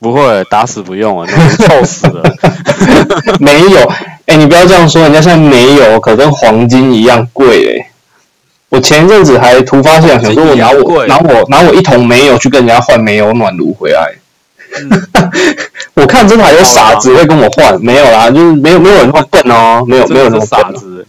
[0.00, 2.22] 不会，打死不用啊，那个臭死了。
[3.40, 3.92] 没有。
[4.26, 7.90] 哎，你不要这样说，人家现在没有，可跟黄金一样贵哎。
[8.68, 14.12] 我前一阵子还突发奇想，想说我拿我拿我拿我一桶煤油去跟人家换煤油暖炉回来。
[14.76, 14.90] 嗯
[15.94, 20.78] 我看真的还有傻子会跟我换，没有啦，就是没有没有人那么笨哦，没有没有人那真的是傻么笨哦。
[20.78, 21.06] 子。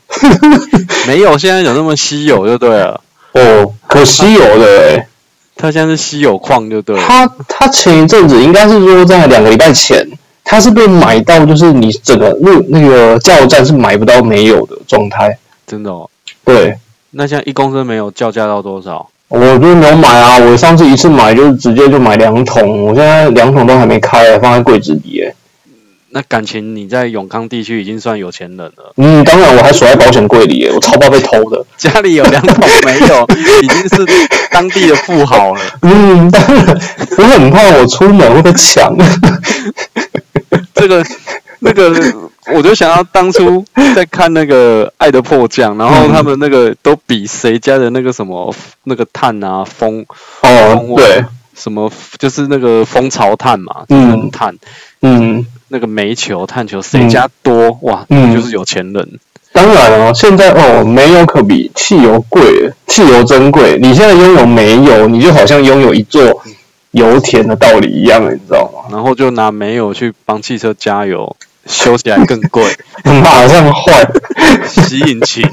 [1.08, 3.00] 没有，现在有那么稀有就对了。
[3.34, 5.08] 哦，可稀有的哎。
[5.56, 7.02] 它现在是稀有矿就对了。
[7.02, 10.06] 他他前一阵子应该是说在两个礼拜前，
[10.44, 15.38] 他是被买到就是你整个那那个加油站是买不到没有的状态。
[15.66, 16.10] 真的哦。
[16.44, 16.76] 对，
[17.12, 19.08] 那现在一公升没有叫价到多少？
[19.28, 25.34] 我就是没有买啊，我上次一次买就直接就买两桶，我现在两桶都还没开，放在柜子里哎。
[26.18, 31.62] 那感情你在永康地区已经算有钱人了，嗯，当然我还锁在保险柜里哎，我超怕被偷的。
[31.76, 33.28] 家里有两桶没有，
[33.62, 34.06] 已经是
[34.50, 35.62] 当地的富豪了。
[35.82, 36.78] 嗯，当然
[37.18, 38.96] 我很怕我出门会被抢。
[40.74, 41.06] 这个
[41.60, 41.94] 那个，
[42.54, 50.06] 我就想要当初在看那个《爱的迫降》，然后他们那个都比谁家的那个什么那个碳啊风
[50.44, 54.56] 哦，对，什么，就是那个蜂巢碳嘛，嗯就是碳
[55.02, 59.20] 嗯，那个煤球、碳球谁家多哇，嗯就是有钱人。
[59.52, 63.78] 当然哦，现在哦，煤油可比汽油贵，汽油珍贵。
[63.82, 66.44] 你现在拥有煤油，你就好像拥有一座
[66.92, 68.90] 油田的道理一样，你知道吗？
[68.92, 72.64] 然后就拿煤油去帮汽车加油，修起来更贵，
[73.04, 74.06] 马上换。
[74.68, 75.44] 吸引擎。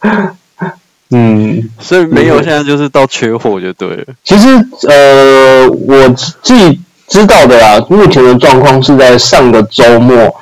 [1.10, 4.04] 嗯，所以煤油现在就是到缺货就对了。
[4.24, 4.48] 其实
[4.88, 6.08] 呃，我
[6.42, 10.34] 自己知道的啦，目前的状况是在上个周末，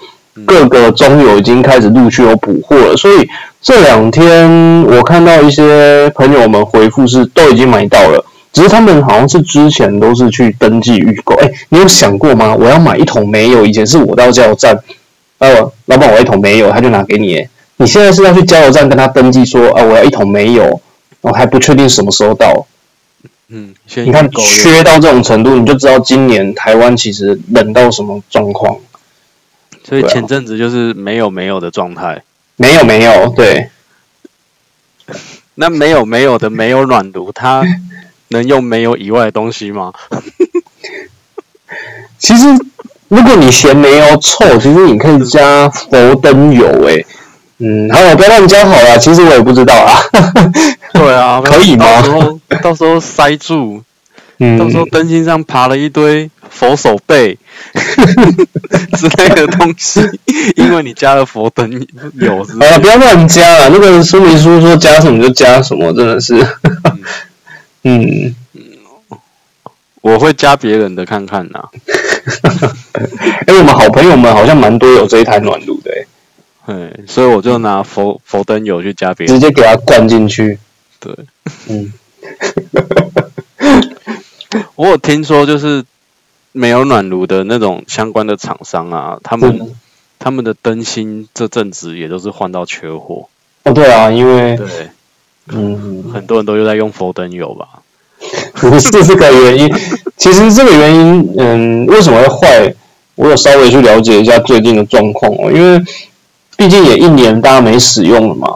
[0.46, 3.28] 各个中油已经开始陆续有补货了，所以
[3.60, 8.24] 这两天我看到一些朋友们回复是都已经买到了。
[8.52, 12.54] 只是他们好像是之前都是去登记预购，哎，你有想过吗？
[12.54, 14.78] 我要买一桶煤油，以前是我到加油站，
[15.38, 17.48] 呃，老板我要一桶煤油，他就拿给你，哎
[17.78, 20.80] 你现在是要去加油站跟他登记说，啊，我要一桶煤油，
[21.22, 22.66] 我还不确定什么时候到。
[23.54, 28.78] 嗯，你看缺到这种程度，你就知道今年台湾其实冷到什么状况。
[29.84, 32.22] 所以前阵子就是没有没有的状态。
[32.56, 33.68] 没有没有，对，
[35.56, 37.62] 那没有没有的没有暖炉，它
[38.28, 39.92] 能用煤油以外的东西吗？
[42.18, 42.46] 其实
[43.08, 47.04] 如果你嫌煤油臭，其实你可以加佛灯油，诶，
[47.64, 50.02] 嗯，好，我不要乱加好了，其实我也不知道啊。
[50.92, 51.84] 对啊， 可以吗？
[51.86, 53.82] 到时候到时候塞住，
[54.38, 57.38] 嗯，到时候灯芯上爬了一堆佛手背。
[58.98, 60.00] 之类的东西，
[60.56, 61.70] 因为你加了佛灯
[62.14, 63.68] 油之类好了，的不要乱加了。
[63.70, 66.34] 那个说明书说加什么就加什么，真的是，
[67.84, 68.34] 嗯，
[70.00, 71.60] 我会加别人的看看呐。
[73.46, 76.06] 哎、我们好朋友们好像蛮多有这一台暖炉的、诶
[76.66, 79.34] 对，所以我就拿佛佛灯油去加别人。
[79.34, 80.58] 直接给它灌进去。
[81.00, 81.14] 对，
[81.68, 81.92] 嗯，
[84.76, 85.84] 我有听说，就是
[86.52, 89.74] 没有暖炉的那种相关的厂商啊，他们、嗯
[90.24, 93.28] 他们的灯芯这阵子也都是换到缺货。
[93.64, 94.66] 哦，对啊，因为对，
[95.48, 97.82] 嗯，很多人都又在用佛灯油吧？
[98.54, 99.68] 不是这个原因，
[100.16, 102.72] 其实这个原因，嗯，为什么会坏？
[103.16, 105.82] 我有稍微去了解一下最近的状况哦，因为
[106.62, 108.46] 毕竟也一年大家没使用了嘛，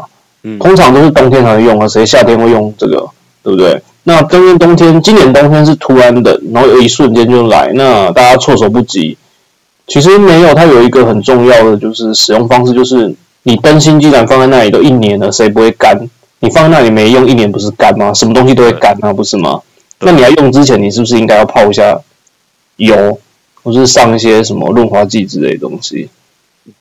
[0.45, 3.05] 嗯，通常都是冬天才会用啊，谁夏天会用这个，
[3.43, 3.83] 对不对？
[4.05, 9.19] 那今年冬天，今年冬天是突然的，然后有一瞬间就来，那大家措手不及。
[9.89, 16.09] 其实没有，它有一个很重要的就是使用方式，就是你灯芯既然放在那里都一年了，谁不会干？
[16.39, 18.15] 你放在那里没用一年，不是干吗？
[18.15, 19.61] 什么东西都会干啊，不是吗？
[19.99, 21.99] 那你要用之前，你是不是应该要泡一下
[22.77, 23.19] 油，
[23.65, 26.09] 或是上一些什么润滑剂之类的东西？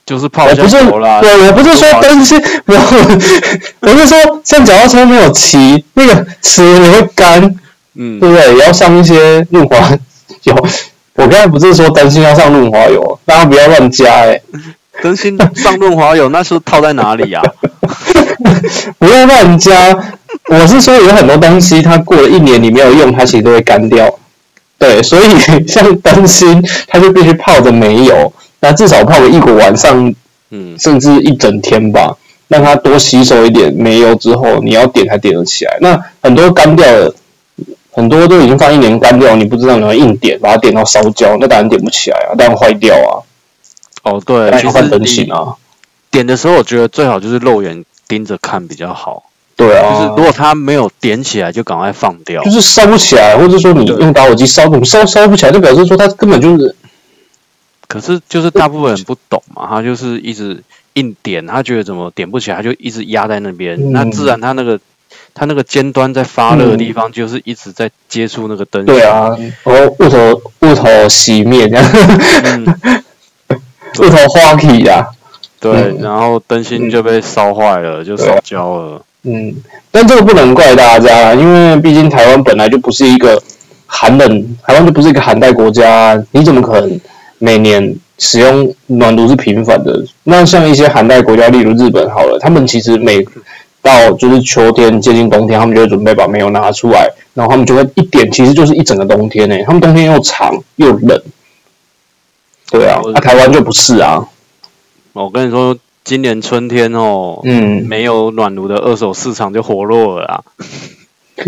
[0.06, 1.20] 就是泡下油啦。
[1.22, 2.82] 对我不是说灯芯， 没有，
[3.82, 7.42] 我是说像脚踏车没有骑，那个齿你会干，
[7.96, 8.56] 嗯对，不对？
[8.58, 9.78] 也要上一些润滑
[10.44, 10.56] 油。
[11.16, 14.40] 我刚才不是说灯芯要上润滑油，大家不要乱加哎、
[15.02, 17.42] 灯芯上润滑油，那是套在哪里呀、
[19.00, 19.98] 不要乱加。
[20.50, 24.14] 我是说有很多东西，它过了一年你没有用，它其实都会干掉。
[24.78, 28.32] 对，所以像灯芯，它就必须泡着没油，
[28.66, 30.12] 那至少泡个一个晚上，
[30.50, 35.78] 嗯，甚至一整天吧，让它多吸收一点煤油之后，你要点才点得起来。
[35.82, 37.14] 那很多干掉的，
[37.92, 43.22] 很多都已经放一年干掉，你不知道你要硬点，把它点到烧焦，那当然点不起来啊，当然坏掉啊，
[44.04, 45.54] 哦对，当然其实要换灯芯你啊。
[46.10, 49.24] 点的时候，我觉得最好就是肉眼盯着看比较好。
[49.58, 52.52] 对啊就是啊，如果它没有点起来，就赶快放掉就。
[52.52, 56.76] 是烧不起来，或者说你用打火机烧，怎么烧烧不起来，就表示说它根本就是
[57.88, 63.80] 可是就是大部分人不懂嘛，他就是一直硬点，他觉得怎么点不起来，他就一直压在那边。
[63.80, 63.92] 嗯。
[63.92, 64.80] 那自然他那个
[65.34, 68.86] 他那个尖端在发热的地方，就是一直在接触那个灯。
[68.86, 69.30] 对，啊，
[69.64, 71.86] 然后雾头雾头熄灭这样，
[72.44, 72.66] 嗯，
[74.00, 75.06] 雾头花体呀，
[75.60, 76.00] 对，嗯。
[76.02, 79.02] 然后灯芯就被烧坏了，就烧焦了。
[79.24, 79.56] 嗯，
[79.92, 83.42] 但这个不能怪大家，因为毕竟台湾本来就不是一个
[83.88, 87.00] 寒冷，台湾就不是一个寒带国家，你怎么可能
[87.40, 90.06] 每年使用暖炉是频繁的？
[90.24, 93.26] 那像一些寒带国家，例如日本好了，他们其实每
[93.82, 101.22] 到就是秋天接近冬天，他们就会准备把煤油拿出来，然后他们就会一点，其实就是一整个冬天呢、他们冬天又长又冷，
[102.72, 104.28] 对啊，那、台湾就不是啊，
[105.14, 110.42] 我跟你说，今年春天哦，嗯，没有暖炉的二手市场就活络了啊。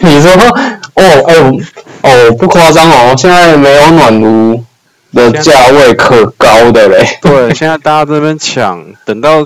[0.00, 0.30] 你说
[0.94, 1.60] 哦，哎、呦，
[2.02, 4.62] 哦，不夸张哦，现在没有暖炉
[5.12, 7.18] 的价位可高的嘞。
[7.20, 9.44] 对，现在大家这边抢，等到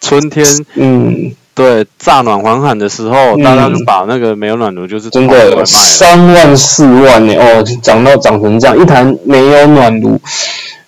[0.00, 3.42] 春天 嗯，对乍暖还寒的时候，嗯。
[3.42, 5.64] 大家就把那个没有暖炉就是真的。
[5.66, 10.20] 三万四万呢，哦，涨到涨成这样，一台没有暖炉，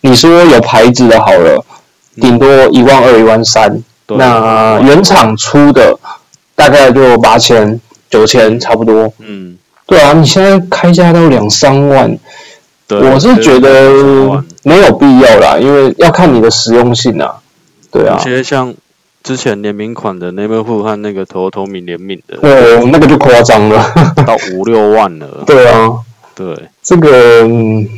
[0.01, 1.65] 你说有牌子的好了，
[2.21, 4.17] 顶多一万二、一万三，对。
[4.17, 5.99] 那原厂出的
[6.55, 9.13] 大概就八千、九千差不多。
[9.19, 9.57] 嗯，
[9.89, 12.19] 对啊，你现在开价都两三万，
[12.87, 17.41] 对，我是觉得没有必要啦，因为要看你的实用性啊。
[17.91, 18.75] 对啊有，些像
[19.23, 23.83] 之前联名款的 Neighborhood 和那个 Toyotomi 联名的，哦，那个就夸张了。
[24.27, 25.43] 到五六万了。
[25.49, 25.91] 对啊，
[26.35, 27.89] 对，这个、嗯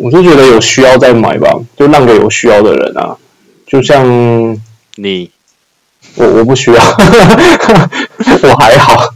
[0.00, 3.16] 我就觉得有需要再买吧，就让给有需要的人啊。
[3.66, 4.06] 就像
[4.96, 5.30] 你
[6.14, 6.82] 我，我不需要，
[8.44, 9.14] 我还好。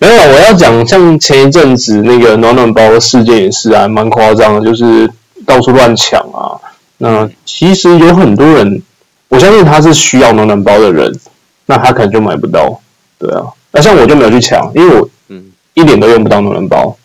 [0.00, 5.08] 没有，我要讲像前一阵子那个暖暖包的事件也是啊，蛮夸张的，就是
[5.44, 6.56] 到处乱抢啊。
[6.96, 8.82] 那其实有很多人，
[9.28, 11.14] 我相信他是需要暖暖包的人，
[11.66, 12.80] 那他可能就买不到。
[13.18, 16.96] 对啊，那像我就没有去抢，因为我嗯，一点都用不到暖暖包，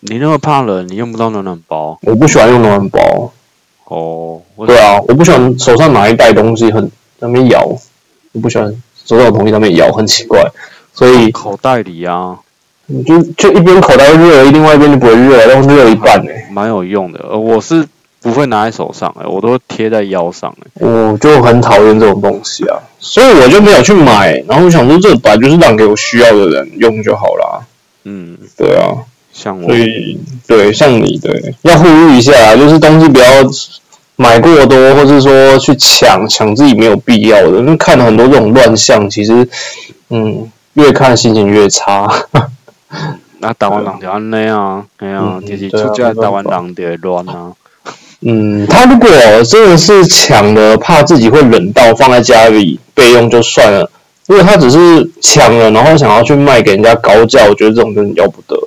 [0.00, 3.32] 你那么怕冷，你用不到暖暖包我不喜欢用暖暖包。
[3.86, 4.42] 哦。
[4.56, 6.86] 我对啊，我不喜欢手上拿一袋东西很
[7.18, 7.66] 在那边摇，
[8.32, 8.66] 我不喜欢
[9.04, 10.42] 手上有东西在那边摇，很奇怪。
[10.96, 12.38] 所以口袋里啊，
[12.86, 17.20] 你就就一边口袋会热，另外一边就不会热，然后热一半呢、蛮有用的。
[17.30, 17.86] 呃，我是
[18.22, 24.42] 不会拿在手上哎、我都贴在腰上哎、我就很讨厌这种东西啊，所以我就没有去买。
[24.48, 27.60] 然后我想说，这本来就是让给我需要的人用就好啦。
[28.04, 28.88] 嗯，对啊，
[29.32, 33.26] 像我所以对像你对要呼吁一下啊，就是东西不要
[34.16, 37.58] 买过多，或是说去抢抢自己没有必要的。
[37.58, 39.46] 因为看了很多这种乱象，其实
[40.08, 42.08] 嗯，越看心情越差。
[43.40, 47.52] 那台湾人就安尼啊，哎呀、嗯就是出家的台湾人就会乱啊。
[48.22, 49.08] 嗯，他如果
[49.44, 53.90] 真的是抢的，怕自己会冷到放在家里备用就算了。
[54.26, 58.58] 如果他只是抢了，然后想要去卖给人家高价，我觉得这种真的要不得。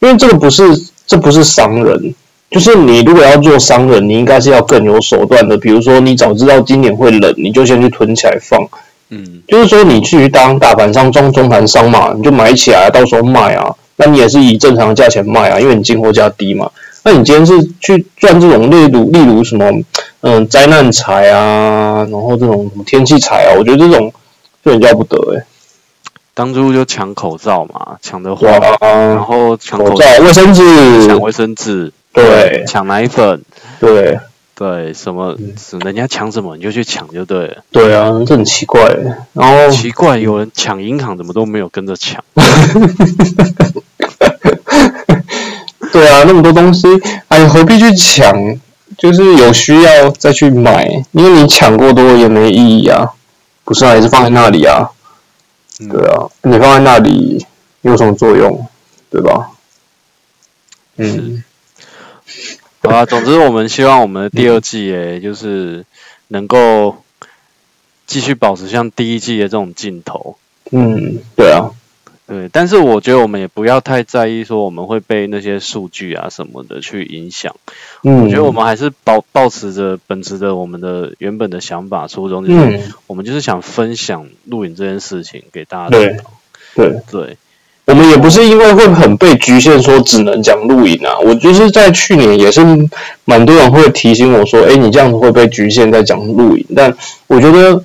[0.00, 0.62] 因为这个不是，
[1.06, 2.14] 这不是商人，
[2.50, 5.56] 就是你如果要做商人，你应该是要更有手段的。
[5.56, 8.60] 比如说，你早知道今年会冷，你就先去囤起来放。
[9.10, 13.74] 嗯，就是说，你去当大盘商、中中盘商嘛，你就买起来，到时候卖啊。
[13.96, 16.70] 那你也是以正常的价钱卖啊，因为你进货价低嘛。
[17.02, 19.70] 那你今天是去赚这种例如例如什么，
[20.22, 24.12] 嗯，灾难财啊，然后这种什么天气财啊，我觉得这种
[24.64, 25.44] 就很要不得哎、
[26.32, 32.64] 当初就抢口罩嘛，抢的对话，然啊，后抢、口罩、卫生纸，抢卫生纸，对。
[32.66, 33.42] 抢奶粉，
[33.80, 34.18] 对
[34.60, 35.34] 对，什么
[35.80, 37.64] 人家抢什么你就去抢就对了。
[37.70, 39.16] 对啊，这很奇怪欸。
[39.32, 42.22] 然后奇怪，有人抢银行怎么都没有跟着抢？
[45.90, 46.86] 对啊，那么多东西，
[47.28, 48.36] 哎，何必去抢？
[48.98, 53.08] 就是有需要再去买，因为你抢过多也没意义啊，
[53.64, 54.90] 不是啊，也是放在那里啊，
[55.80, 57.46] 嗯对啊，你放在那里
[57.80, 58.66] 有什么作用，
[59.08, 59.52] 对吧？
[60.98, 61.42] 嗯，
[62.82, 65.84] 好啊，总之我们希望我们的第二季，诶，就是
[66.28, 66.96] 能够
[68.06, 70.36] 继续保持像第一季的这种劲头。
[70.72, 71.70] 嗯，对啊，
[72.26, 77.54] 对，但是我觉得我们也不要太在意说我们会被那些数据啊什么的去影响。
[78.02, 86.30] 嗯，我觉得我们还是保保持着秉持着我们的原本的想法初衷，就是嗯，我们就是想分享录影这件事情给大家对知道。
[86.76, 87.36] 对，对，
[87.90, 91.18] 我们也不是因为会很被局限，说只能讲录影啊。
[91.18, 92.60] 我就是在去年也是
[93.24, 96.64] 蛮多人会提醒我说，哎，你这样子会被局限在讲录影。
[96.76, 97.84] 但我觉得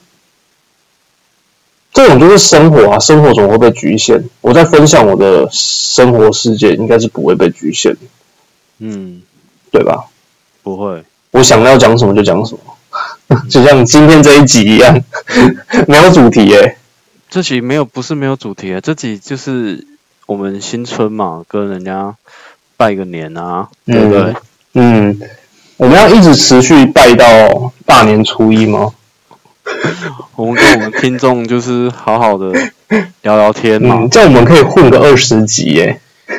[1.91, 4.22] 这种就是生活啊，生活怎么会被局限？
[4.41, 7.95] 我在分享我的生活世界，应该是不会被局限，
[8.78, 9.24] 嗯，
[9.72, 10.06] 对吧？
[10.62, 15.01] 不会，我想要讲什么就讲什么， 就像今天这一集一样，
[15.88, 16.78] 没有主题耶、
[17.28, 19.88] 这集没有不是没有主题啊，这集就是
[20.26, 22.15] 我们新春嘛，跟人家
[22.78, 24.34] 拜个年啊，对不对？
[24.73, 25.19] 嗯，
[25.78, 28.93] 我们要一直持续拜到大年初一吗？
[30.36, 32.51] 我们跟我们听众就是好好的
[33.23, 35.99] 聊聊天嘛嗯，，这样我们可以混个二十集耶。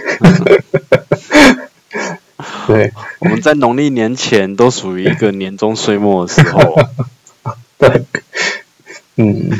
[2.66, 6.76] 对我们在农历年前都属于一个年终岁末的时候，
[7.78, 8.02] 对，
[9.16, 9.50] 嗯，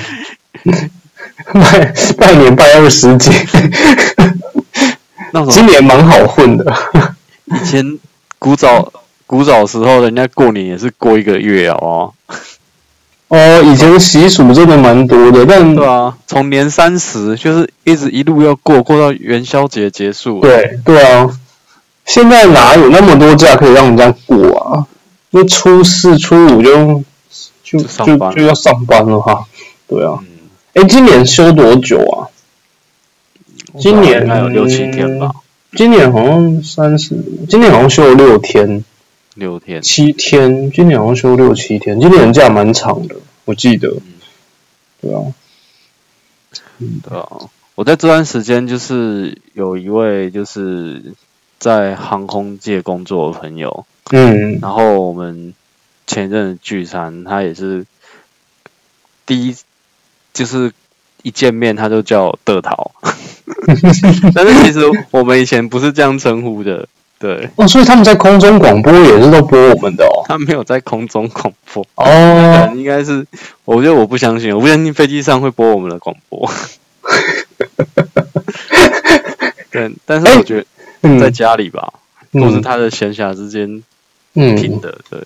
[1.52, 3.30] 拜拜年拜二十几，
[5.32, 5.48] 那种。
[5.50, 6.72] 今年蛮好混的。
[7.46, 7.98] 以前
[8.38, 8.92] 古早
[9.26, 12.12] 古早时候，人家过年也是过一个月哦，
[13.28, 21.28] 哦，以前习俗真的蛮多的，但对啊，从年三十就是一直一路要过，过到元宵节结束，，对对啊，
[22.04, 24.86] 现在哪有那么多假可以让人家过啊？
[25.30, 27.02] 因为初四、初五就
[27.62, 28.34] 就就上就班。
[28.34, 29.44] 就要上班了哈。
[29.88, 30.26] 对啊，嗯，
[30.76, 32.28] 哎，今年休多久啊？
[33.80, 35.32] 今年应该有六七天吧，
[35.72, 37.16] 今年好像三十，
[37.48, 38.84] 今年好像休了六天、
[39.36, 43.16] 六天，七天，今年好像休六七天，今年假蛮长的，
[43.46, 43.96] 我记得。
[45.00, 45.32] 对啊，
[46.78, 51.14] 对啊，我在这段时间就是有一位就是
[51.58, 54.58] 在航空界工作的朋友，嗯。
[54.60, 55.54] 然后我们
[56.06, 57.86] 前一阵子聚餐，他也是
[59.24, 59.56] 第一
[60.36, 60.70] 就是
[61.22, 62.90] 一见面他就叫我德桃，
[64.34, 64.80] 但是其实
[65.10, 66.86] 我们以前不是这样称呼的，
[67.18, 67.48] 对。
[67.56, 70.22] 哦，所以他们在空中广播也是都播我们的哦。
[70.28, 73.26] 他没有在空中广播，哦，能应该是，
[73.64, 76.46] 我觉得我不相信，我不相信飞机上会播我们的广播。
[79.72, 80.66] 对，但是我觉得
[81.02, 81.18] 嗯。
[81.18, 81.94] 在家里吧，
[82.34, 83.82] 或是嗯他的闲暇之间
[84.34, 84.54] 嗯。
[84.54, 85.18] 听的，对，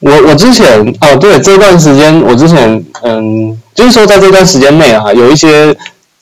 [0.00, 5.74] 我我之前哦，对这段时间，我之前嗯，就是说在这段时间内啊，有一些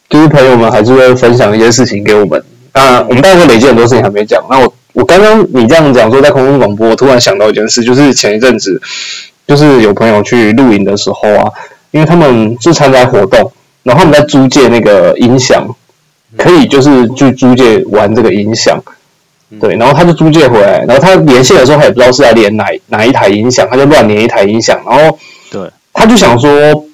[0.08, 2.42] 就是朋友们还是会分享一些事情给我们。
[2.74, 4.42] 那我们大概会累积很多事情还没讲。
[4.48, 8.80] 那我我刚刚你这样讲说在空中广播，我突然想到一件事，就是前一阵子
[9.46, 11.52] 就是有朋友去露营的时候啊，
[11.90, 15.66] 因为他们是参加活动，然后他们在租借那个音响，
[16.38, 18.82] 可以就是去租借玩这个音响。
[19.60, 25.18] 对，然后他就租借回来，然后他连线的时候，他也不知道是在连哪哪一台音响，他就乱连一台音响，然后
[25.50, 25.60] 对，
[25.92, 26.50] 他就想说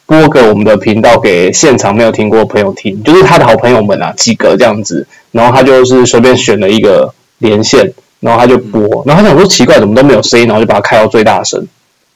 [0.09, 11.67] 播给我们的频道给现场没有听过的朋友听，就是他的好朋友们啊，几个这样子，然后他就是随便选了一个连线，然后他就播，然后他想说奇怪，怎么都没有声音，然后就把它开到最大声，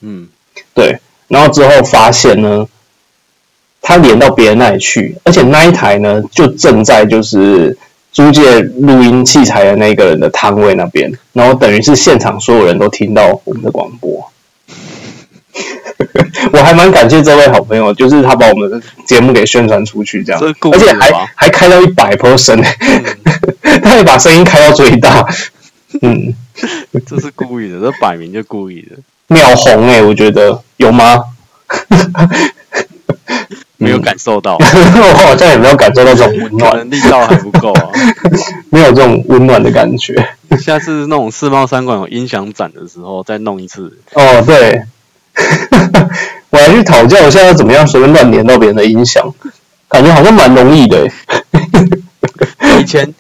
[0.01, 0.27] 嗯，
[0.73, 2.67] 对，然后之后发现呢，
[3.83, 7.77] 他连到别人那里去，而且那一台呢就正在就是
[8.11, 14.32] 租借录音器材的那个人的摊位那边，然后等于是现场所有人都听到我们的广播。
[16.53, 22.63] 我还蛮感谢这位好朋友，就是他把我们的节目给宣传出去，这样而且还还开到一百 percent，
[23.83, 25.27] 他也把声音开到最大。
[26.01, 26.35] 嗯，
[27.07, 28.97] 这是故意的，这摆明就故意的。
[29.29, 31.25] 秒红哎、我觉得有吗？
[33.79, 37.89] 没有感受到，我好像也没有感受到这种温暖，能力道还不够啊。
[38.71, 40.15] 没有这种温暖的感觉。
[40.61, 43.99] 下次那种世贸三馆有音响展的时候再弄一次。
[44.13, 44.83] 哦，对，
[46.51, 49.33] 我还去讨教一下要怎么样随便乱连到别人的音响，
[49.89, 51.13] 感觉好像蛮容易的欸。
[52.81, 53.15] 以前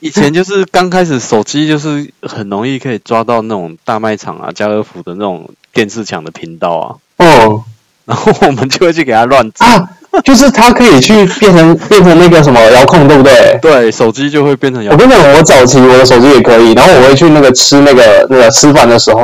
[0.00, 6.96] 以前就是刚开始手机就是很容易可以抓到那种大卖场啊、家乐福的那种电视墙的频道啊，
[7.26, 7.64] 哦
[8.04, 9.66] 然后我们就会去给它乱整。
[9.68, 9.88] 啊，
[10.24, 13.58] 就是它可以去变成变成那个什么遥控，对不对？
[13.60, 19.20] 对，手机就会变成遥我跟你讲，我早期我的手机也可以，然后我会去那个吃那个那个吃饭的时候，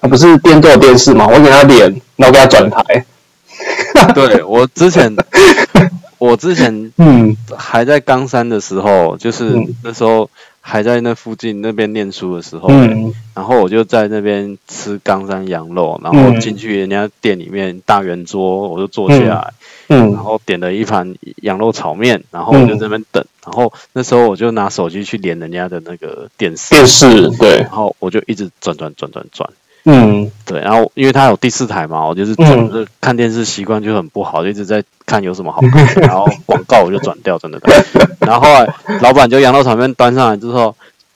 [0.00, 1.80] 它不是边都有电视嘛，我给他连，
[2.16, 3.04] 然后给他转台。
[4.14, 5.14] 对我之前，
[6.18, 7.36] 我之前嗯。
[7.56, 9.74] 还在冈山的时候，就是嗯。
[9.82, 10.28] 那时候
[10.60, 13.12] 还在那附近那边念书的时候，嗯。
[13.34, 16.40] 然后我就在那边吃冈山羊肉，然后嗯。
[16.40, 19.52] 进去人家店里面大圆桌，我就坐下来，
[19.88, 20.16] 然嗯。
[20.16, 29.48] 后点了一盘羊肉炒面，然后我就在那边等，然后那时候我就拿手机去连人家的那个电视，电视对，然后我就一直转转转转转。
[29.88, 37.60] 嗯对，然后因为他有第四台嘛，我就是嗯转着看电视习惯就很不好，就一直在看有什么好看的，然后广告我就转掉，真的。
[38.20, 40.74] 然后后来老板就羊肉炒面端上来之后，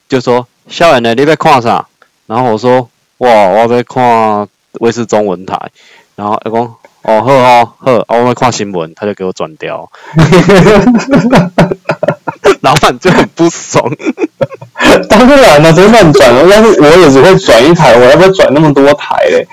[0.08, 1.84] 就说：“校园的你在看啥？”
[2.26, 4.46] 然后我说：“哇，我在看
[4.80, 5.58] 卫视中文台。”
[6.14, 6.60] 然后他讲
[7.02, 9.90] ：“哦，呵哦，好，啊我在看新闻。”他就给我转掉，
[12.60, 13.84] 老板就很不爽。
[15.08, 19.46] 当然了，真乱转了，但是我也只会转一台，我要不要转那么多台嘞？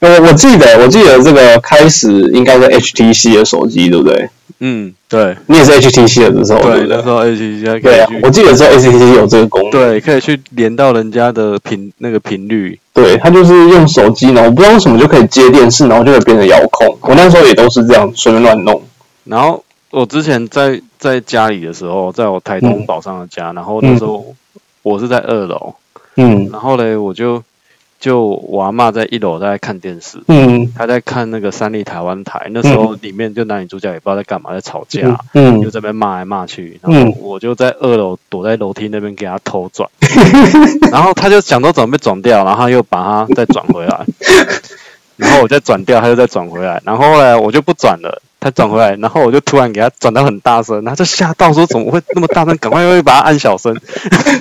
[0.00, 4.30] 我我记得，我记得这个开始应该是 HTC 的手机，对不对？
[4.62, 6.96] 嗯，对你也是 HTC 的时候，对对，不对？
[6.96, 9.70] 那时候 H 可对啊以，我记得只有 HTC 有这个功能。
[9.70, 12.78] 对，可以去连到人家的频那个频率。
[12.92, 16.96] 对，它就是用手机，呢我不知道为什么就可以接电视，然后就可以变成遥控。
[17.02, 18.82] 我那时候也都是这样随便乱弄。
[19.24, 22.86] 然后我之前在在家里的时候，在我台东嗯。
[22.86, 24.34] 宝上的家，然后那时候
[24.82, 25.74] 我是在二楼，
[26.16, 26.48] 嗯。
[26.50, 27.42] 然后嘞我就
[27.98, 30.72] 就我阿嬷在一楼在看电视，嗯。
[30.74, 35.18] 她在看那个三立台湾台，那时候里面就男女主角也不知道在干嘛，在吵架。
[35.34, 35.60] 嗯。
[35.60, 39.88] 就这边骂来骂去，然后我就在二楼躲在楼梯那边给他偷转，
[40.92, 44.06] 然后他就想都怎么被转掉，然后又把它再转回来，
[45.16, 53.76] 然后我再转掉，他又再转回来，然后后来我就不转了，他转回来，然后我就突然给他转到很大声，然后就吓到说怎么会那么大声，赶快又把它按小声，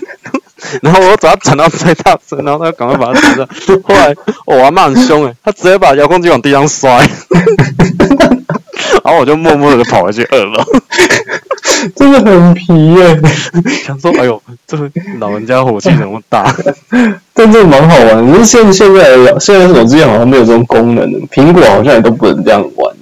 [0.82, 3.48] 然后我把它转到最大声，然后他赶快把它转到，
[3.84, 7.08] 后来我阿妈很凶诶，他直接把遥控器往地上摔。
[9.04, 10.64] 然后我就默默的跑回去二楼，
[11.96, 13.20] 真的很皮耶，
[13.86, 14.90] 想说：“哎呦，这个
[15.20, 16.54] 老人家火气怎么大
[17.34, 18.34] 但这蛮好玩的。
[18.34, 22.96] 可是现现在的现在手机好像没有这种功能，苹果好像也都不能这样玩。？”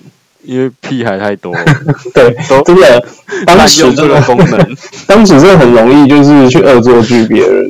[0.47, 1.65] 因为屁孩太多了，
[2.15, 3.05] 对，都真的，
[3.45, 4.77] 当时真的个功能。
[5.05, 7.69] 当时真的很容易就是去恶作剧别人。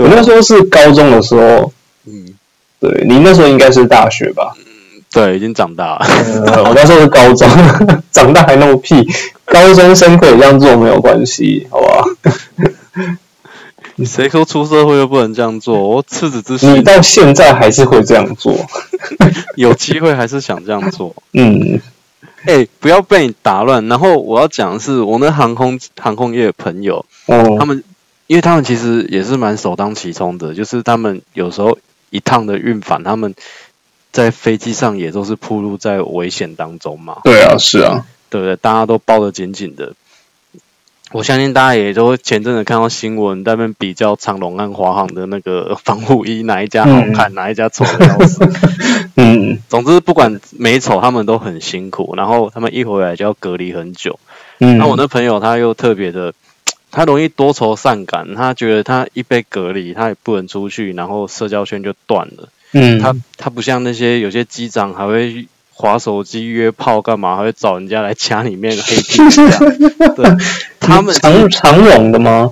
[0.00, 1.72] 我那时候是高中的时候，
[2.06, 2.34] 嗯，
[2.80, 4.54] 对你那时候应该是大学吧？
[4.58, 4.62] 嗯
[5.12, 6.06] 对，已经长大了。
[6.46, 7.48] 呃， 我那时候是高中，
[8.10, 9.06] 长大还那么屁，
[9.46, 12.04] 高中生可以这样做没有关系，好不好？
[14.04, 15.88] 谁说出社会又不能这样做？
[15.88, 18.54] 我赤子之心你，到现在还是会这样做，
[19.56, 21.14] 有机会还是想这样做。
[21.32, 21.80] 嗯
[22.46, 23.86] 哎、不要被你打乱。
[23.88, 27.82] 然后我要讲的是，我那航空航空业的朋友，哦他们，
[28.26, 31.78] 因为他们其实也是蛮首当其冲的，就是他们有时候
[32.10, 33.34] 一趟的运返，他们
[34.12, 37.20] 在飞机上也都是暴露在危险当中嘛。
[37.24, 38.56] 对啊，是啊，对不对？
[38.56, 39.92] 大家都包得紧紧的。
[41.12, 48.44] 我相信大家也都前阵子看到新闻，在那边比较长龙和华航的那个 防护衣，哪一家好看，哪一家丑的要死。
[49.16, 54.18] 嗯总之，不管美丑，他们都很辛苦，然后他们一回来就要隔离很久。
[54.58, 56.34] 嗯，那我那朋友他又特别的，
[56.90, 62.48] 他容易多愁善感，他觉得他一被隔离，他也不能出去，然后社交圈就断了。
[62.72, 65.46] 嗯他他不像那些有些机长还会
[65.78, 69.58] 划手机约炮干嘛，还会找人家来家里面黑皮这样。
[70.16, 70.26] 对，
[70.80, 72.50] 他们长长荣的吗？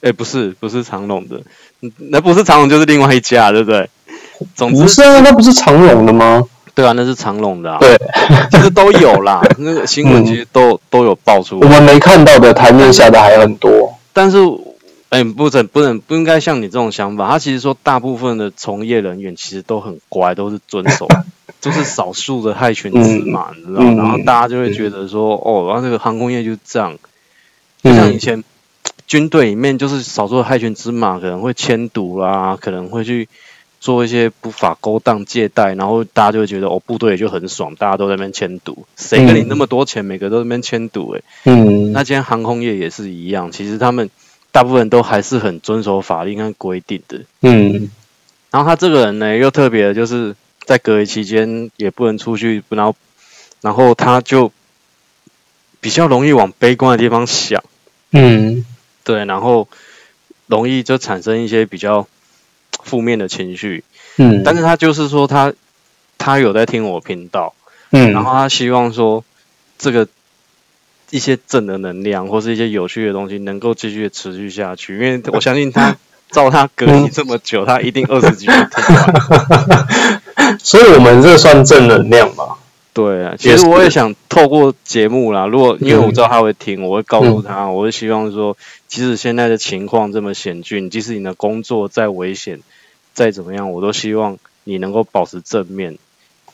[0.00, 1.40] 哎、不是不是长隆的，
[1.82, 3.88] 嗯那不是长隆就是另外一家，对不对？
[4.56, 6.42] 总之不是啊，那不是长荣的吗？
[6.74, 7.96] 对啊，那是长隆的、啊，对，
[8.50, 9.40] 其实都有啦。
[9.58, 13.96] 那个新闻其实都、都有爆出我们没看到的台面下的还很多。
[14.12, 14.38] 但是，
[15.12, 17.28] 哎、不能不能不应该像你这种想法。
[17.28, 21.06] 他其实说，大部分的从业人员其实都很乖，都是遵守，
[21.60, 23.90] 就是少数的害群之马，你知道吗？
[23.90, 26.96] 嗯然后大家就会觉得说，哦，然后这个航空业就是这样，
[27.82, 28.42] 就像以前，
[29.06, 33.28] 军队里面就是少数的害群之马，可能会迁毒啦，可能会去
[33.80, 41.14] 做一些不法勾当借贷，然后大家就会觉得哦，部队也就很爽，大家都在那边迁毒，谁给你那么多钱，每个都在那边迁毒？
[41.14, 44.08] 哎，嗯，那今天航空业也是一样，其实他们
[44.52, 47.22] 大部分都还是很遵守法令跟规定的。
[47.40, 47.90] 嗯，
[48.50, 52.94] 然后他这个人呢，又特别的就是在隔离期间也不能出去，然后
[53.62, 54.52] 然后他就
[55.80, 57.64] 比较容易往悲观的地方想。
[58.10, 58.64] 嗯，
[59.04, 59.68] 对，然后
[60.46, 62.06] 容易就产生一些比较
[62.82, 63.82] 负面的情绪。
[64.18, 65.54] 嗯，但是他就是说他
[66.18, 67.54] 他有在听我频道，
[67.90, 69.24] 嗯，然后他希望说
[69.78, 70.06] 这个
[71.12, 75.94] 一些正的能量或是一些有趣的东西能够继续持续下去，因为我相信他
[76.32, 80.56] 照他隔离这么久，他一定二十集就听完。
[80.58, 82.56] 所以我们这算正能量吧？
[82.94, 88.56] 对啊，其实我也想透过节目啦，如果因为我知道他会听，我会告诉他，我会希望说，
[88.88, 92.60] 即使现在的情况这么险峻，即使你的工作再危险，
[93.12, 95.98] 再怎么样，我都希望你能够保持正面。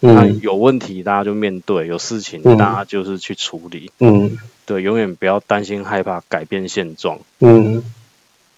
[0.01, 3.91] 那嗯有问题大家就面对，有事情嗯大家就是去处理。
[4.01, 7.19] 嗯对，永远不要担心害怕改变现状。
[7.41, 7.83] 嗯，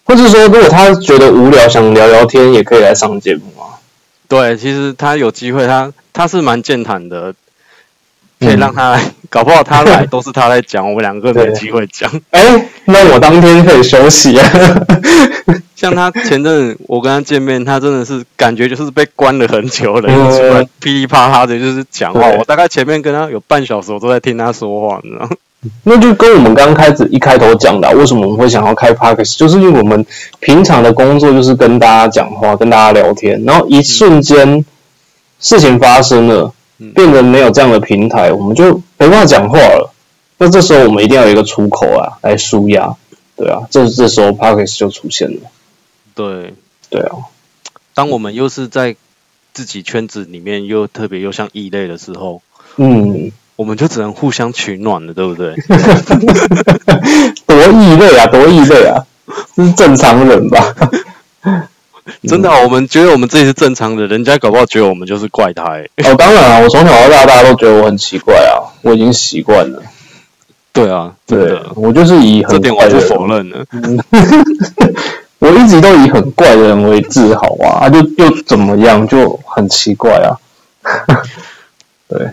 [0.03, 3.79] 或者说，如果他觉得无聊，想聊聊天，也可以来上节目啊。
[4.27, 7.33] 对，其实他有机会，他他是蛮健谈的，
[8.39, 12.11] 可以嗯让他来，搞不好他来都是他在讲，我们两个没机会讲。
[12.31, 14.49] 哎，那我当天可以休息啊。
[15.75, 22.27] 像他前阵我跟他见面，他真的是感觉就是被关了很久的人，嗯出来噼里啪啦的就是讲话。
[22.27, 25.27] 我大概前面跟他有半小时，我都在听他说话，你知道？
[25.85, 30.03] 那就跟我们刚开始一开头讲的啊、为什么我们会想要开 podcast，就是因为我们
[30.39, 34.63] 平常的工作就是跟大家讲话、跟大家聊天，然后一瞬间
[35.39, 39.93] 事情发生了，嗯变得没有这样的平台，我们就没办法讲话了。
[40.43, 42.95] 那这时候我们一定要有一个出口啊，来舒压，
[43.35, 45.51] 对啊，这这时候 podcast 就出现了，
[46.15, 46.55] 对，
[46.89, 47.29] 对啊，
[47.93, 48.95] 当我们又是在
[49.53, 52.41] 自己圈子里面又特别又像异类的时候，
[52.77, 55.53] 嗯，我们就只能互相取暖了，对不对？
[57.45, 59.05] 多异类啊，多异类啊，
[59.55, 60.73] 这是正常人吧？
[62.27, 65.87] 真的啊、我们觉得我们自己是正常的，人家搞不好觉得我们就是怪胎。
[65.97, 69.83] 哦，当然啊，我从小到大大家都觉得我很奇怪啊，我已经习惯了。
[70.73, 73.65] 对啊，真对的，，我就是以这很点我不怪的人，否认了。
[75.39, 80.37] 我一直都以很怪的人为自豪啊，啊就又怎么样，就很奇怪啊。
[82.07, 82.29] 对，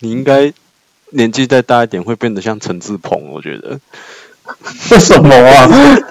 [0.00, 0.52] 你应该
[1.10, 3.80] 年纪再大一点，会变得像陈志鹏，我觉得。
[4.90, 5.68] 为什么啊？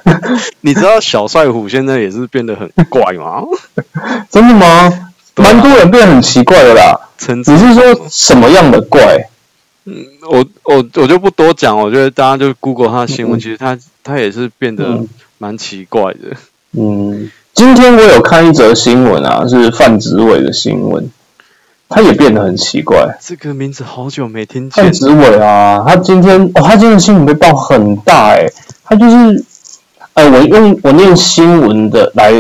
[0.62, 3.44] 你知道小帅虎现在也是变得很怪吗？
[4.30, 5.12] 真的吗？
[5.36, 9.30] 蛮多人变得很奇怪的啦，陈志只是说什么样的怪？
[10.30, 16.36] 我我我就不多讲，我觉得大家就 Google 他的新闻，其实他他也是变得嗯蛮奇怪的。
[16.78, 21.10] 嗯，今天我有看一则新闻啊，是范植伟的新闻，
[21.88, 23.18] 他也变得很奇怪。
[23.20, 28.46] 这个名字好久没听见范，植伟啊，他今天哦，他今天的新闻被爆很大哎、
[28.84, 29.46] 他就是，
[30.14, 32.32] 哎，我用我念新闻的来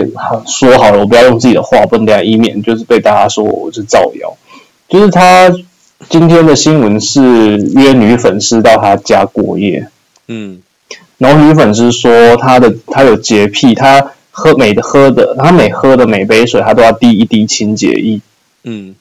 [0.45, 4.35] 说好了，我不要用自己的话，不然等下以免就是被大家说我是造谣。
[4.87, 5.47] 就是他
[6.07, 9.87] 今天的新闻是约女粉丝到他家过夜，
[10.27, 10.61] 嗯。
[11.17, 18.21] 然后女粉丝说她的她有洁癖，她喝每喝的，她每喝的每杯水，她都要滴一滴清洁液，
[18.63, 18.95] 嗯，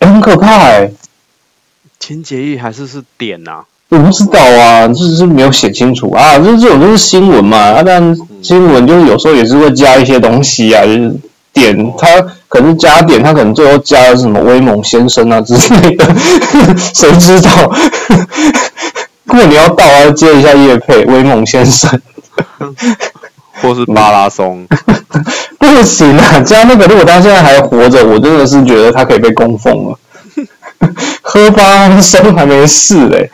[0.00, 0.90] 欸很可怕哎、
[1.98, 11.14] 清洁液还是是碘呐、我不知道啊，就是没有写清楚啊，这这种就是新闻嘛，啊，但新闻就是有时候也是会加一些东西啊，就是
[11.56, 12.06] 点他
[12.48, 16.04] 可能加点，他可能最后加了什么威猛先生啊之类的，
[16.94, 17.72] 谁知道？
[19.26, 21.90] 过年要到啊，要接一下叶佩威猛先生，
[23.62, 24.66] 或是马拉松。
[25.58, 29.98] 不行啊，加那个如果他现在还活着，我真的是觉得他可以被供奉了。
[31.22, 33.30] 喝吧，生还没事嘞、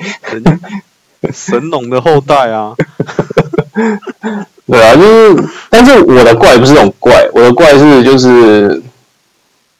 [1.33, 2.73] 神农的后代啊，
[4.67, 8.83] 对啊，就是，但是我的怪不是那种怪，我的怪是就是，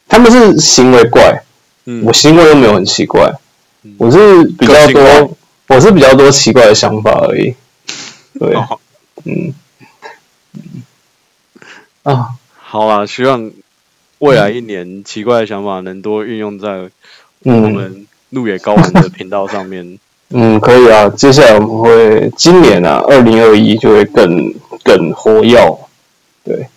[0.07, 1.43] 他们是行为怪，
[1.85, 2.03] 嗯。
[2.05, 3.33] 我，行为又没有很奇怪
[3.83, 7.55] 嗯，我是比较多，我是比较多奇怪的想法而已。
[8.39, 8.79] 对，哦。
[9.25, 9.53] 嗯，
[12.03, 13.51] 啊，好啊，希望
[14.19, 16.89] 未来一年奇怪的想法能多运用在我
[17.45, 19.97] 嗯们路野高玩的频道上面。
[20.29, 21.07] 嗯，可以啊。
[21.09, 24.53] 接下来我们会今年啊，二零二一就会更
[24.83, 25.57] 更活跃，
[26.43, 26.67] 对，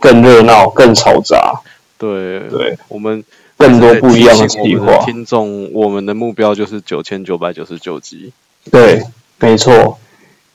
[0.00, 1.62] 更热闹，更嘈杂，
[1.96, 3.22] 对，对，我们
[3.56, 4.86] 更多不一样的计划。
[4.86, 8.32] 我们的听众，我们的目标就是九千九百九十九集。
[8.70, 9.02] 对，
[9.38, 9.98] 没错，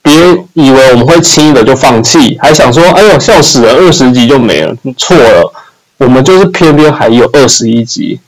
[0.02, 0.14] 别
[0.54, 5.54] 以为我们会轻易的就放弃，还想说，哎呦，笑死了，二十集就没了，错了，
[5.98, 8.20] 我们就是偏偏还有二十一集。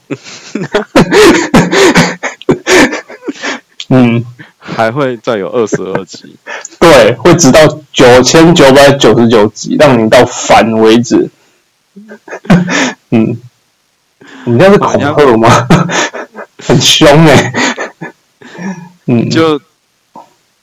[3.91, 4.23] 嗯，
[4.75, 6.35] 还会再有二十二集，
[6.79, 11.29] 对，会直到九千九百九十九集，让你到烦为止。
[13.11, 13.37] 嗯，
[14.45, 15.67] 你这是恐吓吗？
[16.65, 17.53] 很凶哎。
[19.07, 19.59] 嗯，就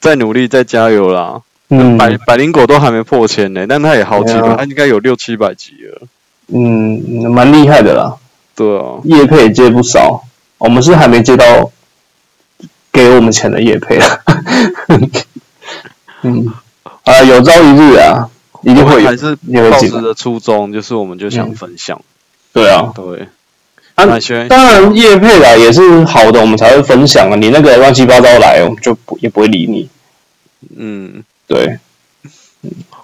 [0.00, 1.42] 再努力，再加油啦。
[1.68, 6.06] 嗯，百百灵果都还没破千呢，但它也好几了，他应该有六七百集了。
[6.48, 8.16] 嗯，蛮厉害的啦。
[8.54, 10.22] 对啊，叶配接不少，
[10.58, 11.70] 我们是还没接到。
[12.96, 14.22] 给我们钱的叶配了，
[16.24, 16.50] 嗯，
[17.04, 18.30] 啊，有朝一日啊，
[18.62, 19.36] 一定会还是
[19.70, 22.00] 保持的初衷，就是我们就想分享，
[22.54, 23.28] 对啊，对，
[23.96, 24.06] 啊，
[24.48, 29.90] 当然叶配啦也是好的，我们才会分享啊，你那个乱七八糟来，我们就不也不会理你，
[30.74, 31.78] 嗯，对，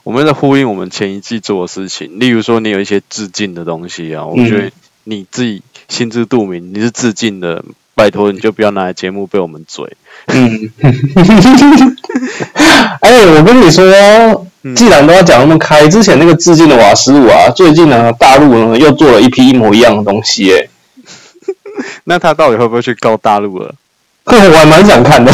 [0.05, 4.73] 我们在呼应我们前一季做的事情，例如说你有一些致敬的东西啊，我觉得
[5.05, 7.63] 你自己心知肚明，你是致敬的。
[7.95, 9.85] 拜托，你就不要拿来节目被我们嘴。
[10.29, 10.71] 嗯，
[13.01, 20.69] 哎，我跟你说，既然都要讲那么开，之前那个致敬的瓦斯炉啊，最近呢，大陆呢又做了一批一模一样的东西，哎，
[22.05, 23.75] 那他到底会不会去告大陆了？
[24.25, 25.33] 我还蛮想看的，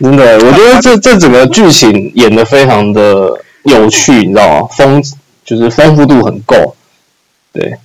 [0.00, 4.68] 真的，我觉得这这整个剧情演的非常的有趣，你知道吗？
[4.76, 5.02] 丰
[5.44, 6.74] 就是丰富度很够，
[7.52, 7.78] 对。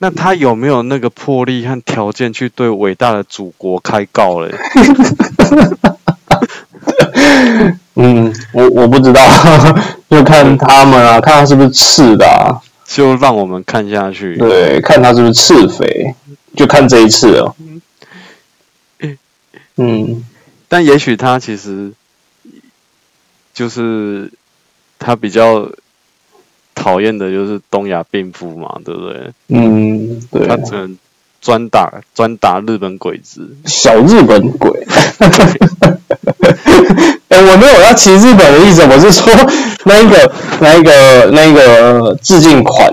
[0.00, 4.54] 那他有没有那个魄力和条件去对伟大的祖国开告嘞？
[7.96, 9.20] 嗯，我我不知道，
[10.08, 14.36] 就看他们啊，看他是不是赤的啊，就让我们看下去。
[14.36, 16.14] 对，看他是不是赤匪，
[16.54, 17.56] 就看这一次哦。
[19.76, 20.24] 嗯，
[20.68, 21.92] 但也许他其实
[23.52, 24.32] 就是
[24.98, 25.68] 他比较。
[26.78, 29.32] 讨厌的就是东亚病夫嘛，对不对？
[29.48, 30.46] 嗯，对。
[30.46, 30.96] 他只能
[31.40, 34.70] 专打专打日本鬼子，小日本鬼。
[37.28, 39.26] 哎，我没有要骑日本的意思，我是说
[39.84, 42.90] 那一个、那一个、那一个致敬款，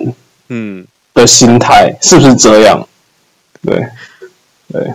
[0.49, 2.85] 嗯，的心态是不是这样？
[3.61, 3.87] 对，
[4.71, 4.93] 对。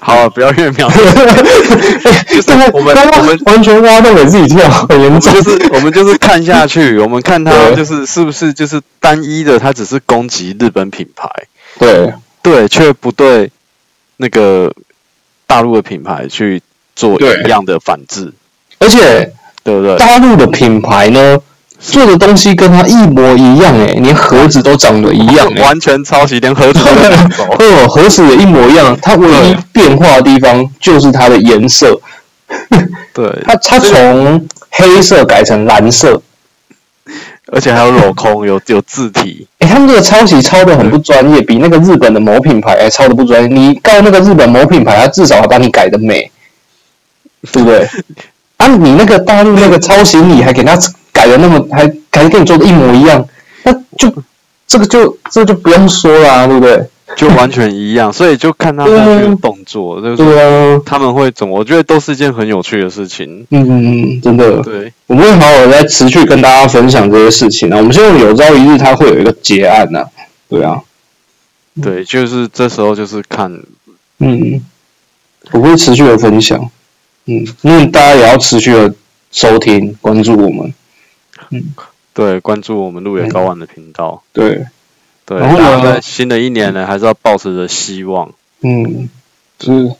[0.00, 0.88] 好，不要越描。
[2.28, 5.32] 就是我们我们完全挖洞给自己跳，很严重。
[5.32, 11.28] 就是我们就是看下去， 我们看他就是是不是就是单一的，他只是攻击日本品牌，
[11.78, 13.50] 对对，却不对
[14.16, 14.72] 那个
[15.46, 16.62] 大陆的品牌去
[16.94, 18.32] 做一样的反制，
[18.78, 19.32] 而且
[19.64, 19.96] 对不对？
[19.98, 21.38] 大陆的品牌呢？
[21.78, 26.80] 做的东西跟它一模一样哎，连盒子都长得一样，完全抄袭，连盒子
[27.58, 28.96] 都 哦，盒子也一模一样。
[29.00, 32.00] 它唯一变化的地方就是它的颜色，
[33.12, 36.20] 对， 它它从黑色改成蓝色，
[37.52, 39.46] 而且还有镂空，有有字体。
[39.60, 43.48] 哎， 他们这个抄袭抄的很不专业，比那个日本的某品牌还抄的不专业。
[43.48, 46.30] 你告那个日本某品牌，他至少还把你改的美，
[47.52, 47.88] 对不对？
[48.58, 50.76] 啊，你那个大陆那个抄袭，你还给他。
[51.16, 53.26] 改的那么还还跟你做的一模一样，
[53.62, 54.12] 那就
[54.66, 56.86] 这个就这就不用说了，对不对？
[57.16, 61.58] 就完全一样，所以就看他们的动作，对啊，他们会怎么？
[61.58, 63.46] 我觉得都是一件很有趣的事情。
[63.48, 64.60] 嗯嗯嗯，真的。
[64.60, 67.78] 对，我们会好好在持续跟大家分享这些事情啊。
[67.78, 70.04] 我们希望有朝一日它会有一个结案呐。
[70.50, 70.82] 对啊，
[71.82, 73.50] 对，就是这时候就是看，
[74.18, 74.60] 嗯，
[75.52, 76.70] 我会持续的分享，
[77.26, 78.94] 嗯，那大家也要持续的
[79.30, 80.72] 收听关注我们。
[81.50, 81.74] 嗯，
[82.14, 84.22] 对，关注我们路野高玩的频道。
[84.32, 84.64] 对，
[85.24, 85.38] 对。
[85.38, 88.32] 然后呢，新的一年呢，还是要保持着希望。
[88.62, 89.08] 嗯，
[89.60, 89.92] 是。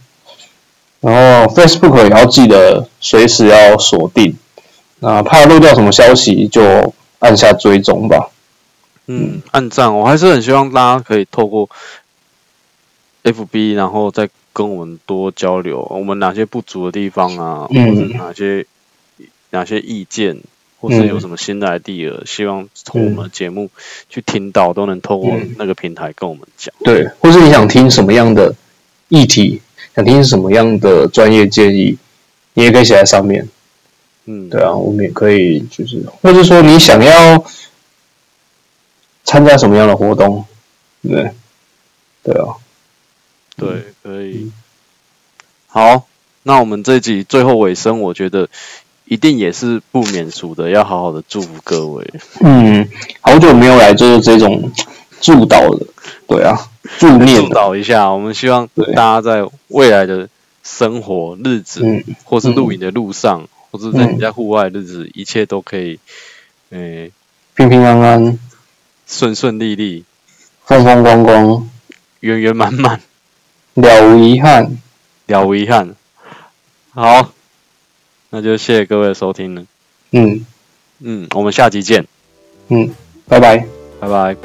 [1.01, 1.15] 然
[1.47, 4.37] 后 Facebook 也要记得随时要锁定，
[5.01, 8.31] 那怕漏掉什么消息，就按下追踪吧。
[9.07, 11.69] 嗯，按赞，我还是很希望大家可以透过
[13.23, 18.65] FB，然后再跟我们多交流，我们哪些不足的地方啊，或者哪些
[19.51, 20.39] 哪些意见。
[20.79, 23.71] 或是有什么新的 idea，希望从我们节目
[24.11, 26.73] 去听到，都能透过那个平台跟我们讲。
[26.85, 28.55] 对，或是你想听什么样的
[29.09, 29.63] 议题，
[29.97, 31.97] 想听什么样的专业建议，
[32.53, 33.49] 你也可以写在上面。
[34.27, 37.43] 嗯，对啊，我们也可以，就是，或者说你想要
[39.25, 40.45] 参加什么样的活动，
[41.03, 41.33] 对，
[42.23, 42.55] 对啊，
[43.57, 44.51] 对，可以。
[45.67, 46.07] 好，
[46.43, 48.49] 那我们这集最后尾声，我觉得。
[49.09, 52.05] 一定也是不免俗的，要好好的祝福各位。
[52.41, 52.89] 嗯，
[53.21, 54.73] 好久没有来做这种
[55.21, 55.87] 祝祷了，
[56.27, 56.59] 对啊，
[56.99, 58.11] 祝念祝祷一下。
[58.11, 60.29] 我们希望大家在未来的
[60.65, 66.01] 生活日子，嗯或是露营的路上，或是在你在户外的日子，一切都可以，
[66.71, 67.13] 诶、
[67.55, 68.41] 平平安安，
[69.07, 70.05] 顺顺利利，
[70.65, 71.71] 风风光光，
[72.19, 73.01] 圆圆满满，
[73.77, 74.77] 了无遗憾。
[75.27, 75.95] 了无遗憾。
[76.91, 77.33] 好，
[78.31, 79.65] 那就谢谢各位的收听了。
[80.13, 80.45] 嗯
[81.01, 82.07] 嗯，我们下集见，
[82.69, 82.95] 嗯，
[83.29, 83.67] 拜拜。
[84.01, 84.37] 拜拜。